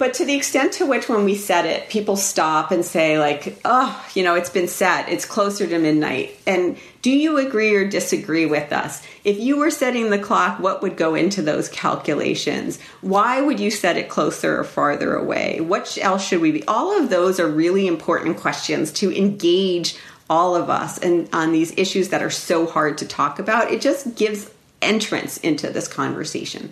But 0.00 0.14
to 0.14 0.24
the 0.24 0.34
extent 0.34 0.72
to 0.74 0.86
which, 0.86 1.10
when 1.10 1.26
we 1.26 1.34
set 1.34 1.66
it, 1.66 1.90
people 1.90 2.16
stop 2.16 2.70
and 2.70 2.82
say, 2.82 3.18
like, 3.18 3.60
oh, 3.66 4.10
you 4.14 4.22
know, 4.22 4.34
it's 4.34 4.48
been 4.48 4.66
set, 4.66 5.10
it's 5.10 5.26
closer 5.26 5.66
to 5.66 5.78
midnight. 5.78 6.40
And 6.46 6.78
do 7.02 7.10
you 7.10 7.36
agree 7.36 7.74
or 7.74 7.86
disagree 7.86 8.46
with 8.46 8.72
us? 8.72 9.06
If 9.24 9.38
you 9.38 9.58
were 9.58 9.70
setting 9.70 10.08
the 10.08 10.18
clock, 10.18 10.58
what 10.58 10.80
would 10.80 10.96
go 10.96 11.14
into 11.14 11.42
those 11.42 11.68
calculations? 11.68 12.80
Why 13.02 13.42
would 13.42 13.60
you 13.60 13.70
set 13.70 13.98
it 13.98 14.08
closer 14.08 14.58
or 14.58 14.64
farther 14.64 15.14
away? 15.14 15.60
What 15.60 15.98
else 16.00 16.26
should 16.26 16.40
we 16.40 16.52
be? 16.52 16.64
All 16.66 16.98
of 16.98 17.10
those 17.10 17.38
are 17.38 17.46
really 17.46 17.86
important 17.86 18.38
questions 18.38 18.92
to 18.92 19.14
engage 19.14 19.98
all 20.30 20.56
of 20.56 20.70
us 20.70 20.96
and 20.96 21.28
on 21.34 21.52
these 21.52 21.76
issues 21.76 22.08
that 22.08 22.22
are 22.22 22.30
so 22.30 22.64
hard 22.64 22.96
to 22.98 23.06
talk 23.06 23.38
about. 23.38 23.70
It 23.70 23.82
just 23.82 24.16
gives 24.16 24.50
entrance 24.80 25.36
into 25.36 25.68
this 25.68 25.88
conversation. 25.88 26.70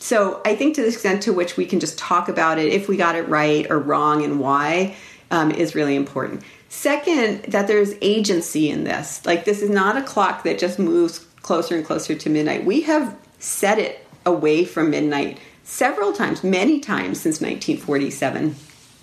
So 0.00 0.40
I 0.46 0.56
think 0.56 0.74
to 0.74 0.82
the 0.82 0.88
extent 0.88 1.22
to 1.24 1.32
which 1.32 1.58
we 1.58 1.66
can 1.66 1.78
just 1.78 1.98
talk 1.98 2.28
about 2.28 2.58
it, 2.58 2.72
if 2.72 2.88
we 2.88 2.96
got 2.96 3.16
it 3.16 3.28
right 3.28 3.70
or 3.70 3.78
wrong 3.78 4.24
and 4.24 4.40
why, 4.40 4.96
um, 5.30 5.50
is 5.50 5.74
really 5.74 5.94
important. 5.94 6.42
Second, 6.70 7.42
that 7.44 7.66
there's 7.66 7.94
agency 8.00 8.70
in 8.70 8.84
this. 8.84 9.24
Like, 9.26 9.44
this 9.44 9.60
is 9.60 9.68
not 9.68 9.98
a 9.98 10.02
clock 10.02 10.44
that 10.44 10.58
just 10.58 10.78
moves 10.78 11.18
closer 11.42 11.76
and 11.76 11.84
closer 11.84 12.14
to 12.14 12.30
midnight. 12.30 12.64
We 12.64 12.80
have 12.82 13.14
set 13.38 13.78
it 13.78 14.06
away 14.24 14.64
from 14.64 14.90
midnight 14.90 15.38
several 15.64 16.12
times, 16.12 16.42
many 16.42 16.80
times 16.80 17.20
since 17.20 17.40
1947. 17.40 18.56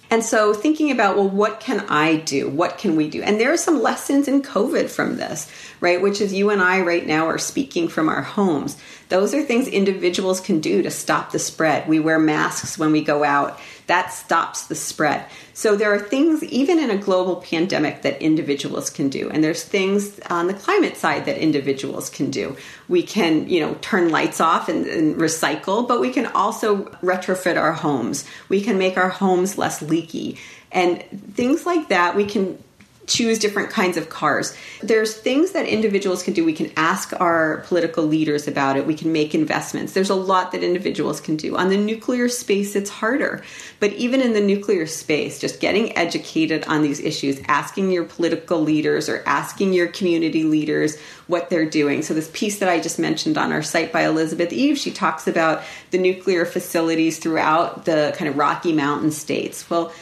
And 0.10 0.24
so 0.24 0.54
thinking 0.54 0.90
about, 0.90 1.18
well, 1.18 1.30
what 1.30 1.60
can 1.60 1.82
I 1.90 2.18
do? 2.18 2.50
What 2.50 2.78
can 2.78 2.96
we 2.96 3.10
do? 3.10 3.22
And 3.22 3.40
there 3.40 3.52
are 3.52 3.58
some 3.58 3.82
lessons 3.82 4.28
in 4.28 4.42
COVID 4.42 4.90
from 4.90 5.18
this, 5.18 5.52
right? 5.82 6.02
Which 6.02 6.22
is 6.22 6.34
you 6.34 6.50
and 6.50 6.62
I 6.62 6.82
right 6.82 7.06
now 7.06 7.28
are 7.28 7.38
speaking 7.38 7.90
from 7.90 8.08
our 8.08 8.22
homes. 8.22 8.78
Those 9.10 9.34
are 9.34 9.42
things 9.42 9.68
individuals 9.68 10.42
can 10.42 10.60
do 10.60 10.82
to 10.82 10.92
stop 10.92 11.32
the 11.32 11.40
spread. 11.40 11.88
We 11.88 12.00
wear 12.00 12.20
masks 12.20 12.78
when 12.78 12.92
we 12.92 13.02
go 13.02 13.24
out. 13.24 13.60
That 13.88 14.12
stops 14.12 14.68
the 14.68 14.76
spread. 14.76 15.26
So 15.54 15.78
there 15.78 15.94
are 15.94 16.00
things, 16.00 16.44
even 16.44 16.78
in 16.78 16.90
a 16.90 16.98
global 16.98 17.38
pandemic, 17.38 18.02
that 18.02 18.22
individuals 18.22 18.90
can 18.90 19.08
do. 19.08 19.30
And 19.30 19.42
there's 19.44 19.64
things 19.64 20.20
on 20.30 20.48
the 20.48 20.54
climate 20.54 20.98
side 20.98 21.26
that 21.26 21.38
individuals 21.38 22.10
can 22.10 22.30
do. 22.30 22.58
We 22.90 23.02
can, 23.02 23.50
you 23.50 23.62
know, 23.62 23.76
turn 23.76 24.10
lights 24.10 24.42
off 24.42 24.68
and, 24.68 24.86
and 24.86 25.16
recycle, 25.16 25.88
but 25.88 26.02
we 26.02 26.12
can 26.12 26.26
also 26.28 26.86
retrofit 27.02 27.58
our 27.58 27.74
homes. 27.74 28.26
We 28.50 28.62
can 28.62 28.78
make 28.78 28.98
our 28.98 29.10
homes 29.10 29.58
less 29.58 29.82
leaky. 29.82 30.38
And 30.72 31.02
things 31.34 31.66
like 31.66 31.88
that, 31.88 32.16
we 32.16 32.26
can 32.26 32.62
choose 33.08 33.40
different 33.40 33.70
kinds 33.70 33.98
of 33.98 34.10
cars. 34.10 34.56
There's 34.82 35.16
things 35.16 35.54
that 35.54 35.66
individuals 35.66 36.22
can 36.22 36.34
do. 36.34 36.44
We 36.44 36.54
can 36.54 36.72
ask 36.76 37.14
our 37.20 37.64
political 37.66 38.04
leaders 38.04 38.48
about 38.48 38.76
it. 38.76 38.86
We 38.86 38.96
can 38.96 39.14
make 39.14 39.34
investments. 39.34 39.94
There's 39.94 40.10
a 40.10 40.16
lot 40.16 40.52
that 40.52 40.62
individuals 40.62 41.22
can 41.22 41.38
do. 41.38 41.56
On 41.56 41.70
the 41.70 41.78
nuclear 41.78 42.28
space, 42.28 42.76
it's 42.76 42.90
harder. 42.90 43.44
But 43.80 43.94
even 43.94 44.22
in 44.22 44.34
the 44.34 44.42
nuclear 44.42 44.86
space, 44.86 45.40
just 45.40 45.62
getting 45.62 45.98
educated 45.98 46.66
on 46.66 46.84
these 46.84 47.00
issues, 47.00 47.40
asking 47.48 47.92
your 47.92 48.04
political 48.04 48.60
leaders 48.60 49.08
or 49.08 49.24
asking 49.26 49.74
your 49.74 49.88
community 49.88 50.44
leaders 50.44 51.00
what 51.28 51.50
they're 51.50 51.70
doing. 51.70 52.02
So, 52.02 52.14
this 52.14 52.30
piece 52.34 52.60
that 52.60 52.70
I 52.70 52.80
just 52.80 53.00
mentioned 53.00 53.38
on 53.38 53.52
our 53.52 53.64
site 53.64 53.94
by 53.94 54.06
Elisabeth 54.06 54.52
Eve, 54.52 54.78
she 54.78 54.92
talks 54.92 55.28
about 55.28 55.64
the 55.92 55.98
nuclear 55.98 56.46
facilities 56.46 57.20
throughout 57.20 57.86
the 57.86 58.14
kind 58.18 58.30
of 58.30 58.38
Rocky 58.38 58.74
Mountain 58.74 59.12
states. 59.12 59.70
Well, 59.70 59.94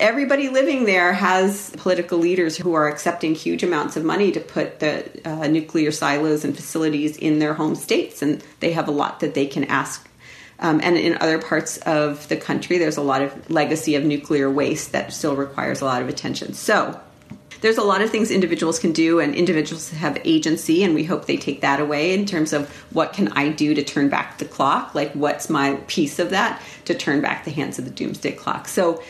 everybody 0.00 0.48
living 0.48 0.84
there 0.84 1.12
has 1.12 1.70
political 1.76 2.18
leaders 2.18 2.56
who 2.56 2.74
are 2.74 2.88
accepting 2.88 3.34
huge 3.34 3.62
amounts 3.62 3.96
of 3.96 4.04
money 4.04 4.32
to 4.32 4.40
put 4.40 4.80
the 4.80 5.04
uh, 5.24 5.46
nuclear 5.48 5.92
silos 5.92 6.44
and 6.44 6.54
facilities 6.56 7.16
in 7.16 7.38
their 7.38 7.54
home 7.54 7.74
states, 7.74 8.22
and 8.22 8.44
they 8.60 8.72
have 8.72 8.88
a 8.88 8.92
lot 8.92 9.20
that 9.20 9.34
they 9.34 9.46
can 9.46 9.64
ask. 9.64 10.08
Um, 10.58 10.80
and 10.82 10.96
in 10.96 11.18
other 11.18 11.40
parts 11.40 11.78
of 11.78 12.28
the 12.28 12.36
country, 12.36 12.78
there's 12.78 12.96
a 12.96 13.02
lot 13.02 13.22
of 13.22 13.50
legacy 13.50 13.96
of 13.96 14.04
nuclear 14.04 14.50
waste 14.50 14.92
that 14.92 15.12
still 15.12 15.34
requires 15.34 15.80
a 15.80 15.84
lot 15.84 16.02
of 16.02 16.08
attention. 16.08 16.54
So, 16.54 17.00
there's 17.62 17.78
a 17.78 17.82
lot 17.82 18.02
of 18.02 18.10
things 18.10 18.30
individuals 18.30 18.78
can 18.78 18.92
do 18.92 19.20
and 19.20 19.34
individuals 19.34 19.90
have 19.90 20.20
agency 20.24 20.82
and 20.82 20.94
we 20.94 21.04
hope 21.04 21.26
they 21.26 21.36
take 21.36 21.60
that 21.60 21.78
away 21.80 22.12
in 22.12 22.26
terms 22.26 22.52
of 22.52 22.68
what 22.92 23.12
can 23.12 23.28
i 23.28 23.48
do 23.48 23.72
to 23.72 23.84
turn 23.84 24.08
back 24.08 24.38
the 24.38 24.44
clock 24.44 24.94
like 24.96 25.12
what's 25.12 25.48
my 25.48 25.76
piece 25.86 26.18
of 26.18 26.30
that 26.30 26.60
to 26.84 26.92
turn 26.92 27.20
back 27.20 27.44
the 27.44 27.52
hands 27.52 27.78
of 27.78 27.84
the 27.84 27.90
doomsday 27.92 28.32
clock 28.32 28.66
so 28.66 29.00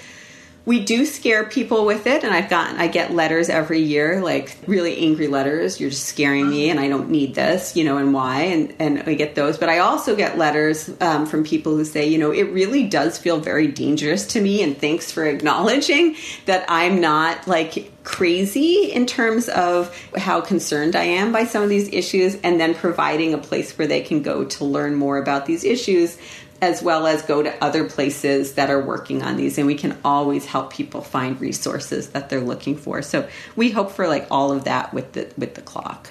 we 0.64 0.85
do 0.85 1.05
scare 1.05 1.44
people 1.44 1.85
with 1.85 2.07
it 2.07 2.22
and 2.22 2.33
i've 2.33 2.48
gotten 2.48 2.77
i 2.79 2.87
get 2.87 3.12
letters 3.12 3.48
every 3.48 3.81
year 3.81 4.20
like 4.20 4.57
really 4.66 4.98
angry 4.98 5.27
letters 5.27 5.81
you're 5.81 5.90
just 5.90 6.07
scaring 6.07 6.48
me 6.48 6.70
and 6.70 6.79
i 6.79 6.88
don't 6.88 7.11
need 7.11 7.35
this 7.35 7.77
you 7.77 7.85
know 7.85 7.98
and 7.98 8.14
why 8.14 8.42
and 8.42 8.75
and 8.79 9.03
i 9.07 9.14
get 9.14 9.35
those. 9.35 9.59
But 9.59 9.68
i 9.68 9.79
also 9.79 10.14
get 10.14 10.38
letters 10.38 10.90
um, 11.01 11.27
from 11.27 11.44
people 11.44 11.77
who 11.77 11.85
say 11.85 12.09
you 12.09 12.18
know 12.18 12.31
it 12.31 12.44
really 12.53 12.87
does 12.87 13.18
feel 13.18 13.40
very 13.40 13.66
dangerous 13.66 14.27
to 14.29 14.40
me 14.40 14.62
and 14.62 14.79
thanks 14.79 15.11
for 15.11 15.25
acknowledging 15.25 16.16
that 16.46 16.64
i'm 16.68 17.01
not 17.01 17.46
like 17.48 17.90
crazy 18.05 18.90
in 18.92 19.07
terms 19.07 19.48
of 19.48 19.96
how 20.16 20.40
concerned 20.40 20.96
I 20.96 21.05
am 21.05 21.31
by 21.31 21.44
some 21.44 21.62
of 21.62 21.68
these 21.68 21.88
issues, 21.92 22.35
and 22.42 22.61
then 22.61 22.75
providing 22.75 23.33
a 23.33 23.38
place 23.38 23.79
where 23.79 23.87
they 23.87 24.01
can 24.01 24.22
go 24.22 24.44
to 24.44 24.64
learn 24.64 24.96
more 24.96 25.18
about 25.18 25.46
these 25.46 25.62
issues 25.62 26.18
as 26.62 26.81
well 26.81 27.09
as 27.09 27.22
go 27.22 27.42
to 27.42 27.62
other 27.62 27.85
places 27.85 28.55
that 28.55 28.70
are 28.70 28.81
working 28.81 29.22
on 29.22 29.37
these. 29.37 29.59
And 29.59 29.66
we 29.66 29.75
can 29.75 29.98
always 30.05 30.46
help 30.46 30.72
people 30.72 31.03
find 31.03 31.38
resources 31.40 32.11
that 32.11 32.31
they're 32.31 32.40
looking 32.40 32.77
for. 32.77 33.03
So 33.03 33.29
we 33.57 33.72
hope 33.72 33.90
for 33.90 34.07
like 34.07 34.29
all 34.31 34.53
of 34.53 34.64
that 34.64 34.94
with 34.94 35.12
the 35.12 35.31
with 35.37 35.57
the 35.57 35.61
clock. 35.61 36.11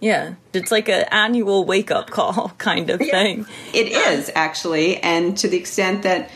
Yeah. 0.00 0.34
It's 0.52 0.70
like 0.70 0.88
an 0.88 1.06
annual 1.10 1.64
wake 1.64 1.90
up 1.90 2.10
call 2.10 2.50
kind 2.58 2.88
of 2.88 3.00
thing. 3.00 3.44
It 3.74 3.88
is 3.88 4.30
actually. 4.36 4.98
And 4.98 5.36
to 5.38 5.48
the 5.48 5.56
extent 5.56 6.04
that 6.04 6.30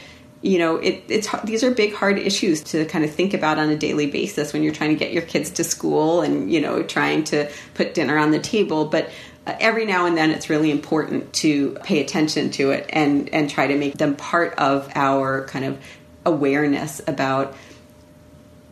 you 0.45 0.59
know 0.59 0.79
it, 0.79 1.05
it's 1.07 1.29
these 1.45 1.63
are 1.63 1.71
big 1.71 1.95
hard 1.95 2.19
issues 2.19 2.63
to 2.63 2.85
kind 2.87 3.05
of 3.05 3.15
think 3.15 3.33
about 3.33 3.59
on 3.59 3.71
a 3.71 3.77
daily 3.77 4.11
basis 4.11 4.53
when 4.53 4.65
you're 4.65 4.75
trying 4.75 4.91
to 4.91 4.97
get 4.97 5.13
your 5.13 5.23
kids 5.23 5.51
to 5.51 5.63
school 5.63 6.21
and 6.21 6.53
you 6.53 6.61
know 6.61 6.83
trying 6.83 7.23
to 7.23 7.49
put 7.75 7.95
dinner 7.95 8.19
on 8.19 8.33
the 8.33 8.41
table. 8.41 8.87
But 8.87 9.09
every 9.47 9.87
now 9.87 10.07
and 10.07 10.17
then 10.17 10.31
it's 10.31 10.49
really 10.49 10.71
important 10.71 11.33
to 11.33 11.77
pay 11.83 12.01
attention 12.01 12.51
to 12.51 12.71
it 12.71 12.87
and 12.91 13.29
and 13.31 13.51
try 13.51 13.67
to 13.67 13.77
make 13.77 13.95
them 13.99 14.15
part 14.15 14.55
of 14.55 14.91
our 14.95 15.47
kind 15.47 15.65
of 15.65 15.79
awareness 16.25 17.01
about 17.09 17.57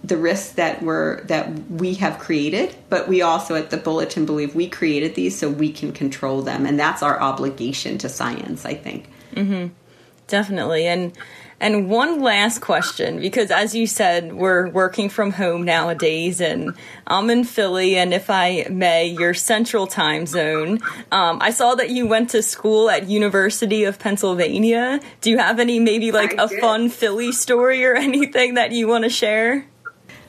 the 0.03 0.17
risks 0.17 0.53
that 0.53 0.83
were 0.83 1.23
that 1.27 1.53
we 1.69 1.95
have 1.95 2.19
created 2.19 2.75
but 2.89 3.09
we 3.09 3.21
also 3.21 3.55
at 3.55 3.71
the 3.71 3.77
bulletin 3.77 4.25
believe 4.25 4.55
we 4.55 4.69
created 4.69 5.15
these 5.15 5.37
so 5.37 5.51
we 5.51 5.73
can 5.73 5.93
control 5.93 6.43
them. 6.43 6.65
And 6.65 6.79
that's 6.79 7.03
our 7.03 7.21
obligation 7.21 7.99
to 7.99 8.09
science 8.09 8.65
i 8.65 8.75
think. 8.75 9.09
Mm-hmm. 9.35 9.73
definitely. 10.27 10.87
And 10.87 11.17
and 11.61 11.91
one 11.91 12.21
last 12.21 12.61
question, 12.61 13.21
because 13.21 13.51
as 13.51 13.75
you 13.75 13.87
said, 13.87 14.33
we're 14.33 14.69
working 14.71 15.11
from 15.11 15.31
home 15.31 15.63
nowadays, 15.65 16.41
and 16.41 16.75
I'm 17.07 17.29
in 17.29 17.45
Philly, 17.45 17.97
and 17.97 18.15
if 18.15 18.31
I 18.31 18.67
may, 18.71 19.09
your 19.09 19.35
central 19.35 19.87
time 19.87 20.25
zone. 20.25 20.81
Um, 21.13 21.39
I 21.43 21.51
saw 21.51 21.75
that 21.75 21.91
you 21.91 22.07
went 22.07 22.31
to 22.31 22.43
school 22.43 22.89
at 22.89 23.09
University 23.09 23.85
of 23.85 23.99
Pennsylvania. 23.99 25.01
Do 25.21 25.31
you 25.31 25.37
have 25.37 25.61
any 25.61 25.79
maybe 25.79 26.13
like 26.13 26.39
I 26.39 26.45
a 26.45 26.49
did. 26.49 26.61
fun 26.61 26.89
Philly 26.89 27.33
story 27.33 27.85
or 27.85 27.95
anything 27.97 28.55
that 28.55 28.73
you 28.73 28.89
want 28.89 29.05
to 29.05 29.11
share? 29.11 29.67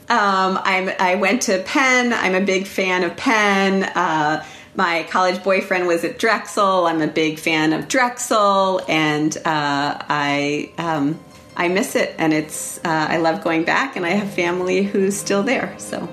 Um, 0.09 0.59
I'm, 0.63 0.91
I 0.99 1.15
went 1.15 1.43
to 1.43 1.59
Penn. 1.63 2.11
I'm 2.11 2.35
a 2.35 2.41
big 2.41 2.67
fan 2.67 3.05
of 3.05 3.15
Penn. 3.15 3.83
Uh, 3.83 4.45
my 4.75 5.03
college 5.09 5.43
boyfriend 5.43 5.87
was 5.87 6.03
at 6.03 6.17
Drexel. 6.17 6.87
I'm 6.87 7.01
a 7.01 7.07
big 7.07 7.39
fan 7.39 7.73
of 7.73 7.87
Drexel, 7.87 8.81
and 8.87 9.35
uh, 9.37 9.41
I 9.45 10.71
um, 10.77 11.19
I 11.55 11.67
miss 11.67 11.95
it, 11.95 12.15
and 12.17 12.33
it's 12.33 12.77
uh, 12.79 12.81
I 13.09 13.17
love 13.17 13.43
going 13.43 13.63
back, 13.63 13.95
and 13.95 14.05
I 14.05 14.09
have 14.09 14.31
family 14.31 14.83
who's 14.83 15.17
still 15.17 15.43
there. 15.43 15.75
So. 15.77 16.07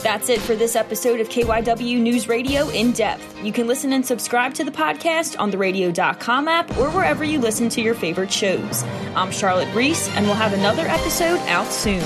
That's 0.00 0.28
it 0.28 0.40
for 0.40 0.54
this 0.54 0.76
episode 0.76 1.18
of 1.18 1.28
KYW 1.28 1.98
News 1.98 2.28
Radio 2.28 2.68
in 2.68 2.92
depth. 2.92 3.42
You 3.42 3.52
can 3.52 3.66
listen 3.66 3.92
and 3.92 4.06
subscribe 4.06 4.54
to 4.54 4.62
the 4.62 4.70
podcast 4.70 5.38
on 5.40 5.50
the 5.50 5.58
radio.com 5.58 6.46
app 6.46 6.70
or 6.78 6.90
wherever 6.90 7.24
you 7.24 7.40
listen 7.40 7.68
to 7.70 7.82
your 7.82 7.94
favorite 7.94 8.32
shows. 8.32 8.84
I'm 9.16 9.32
Charlotte 9.32 9.74
Reese, 9.74 10.08
and 10.10 10.24
we'll 10.26 10.36
have 10.36 10.52
another 10.52 10.86
episode 10.86 11.40
out 11.48 11.72
soon. 11.72 12.04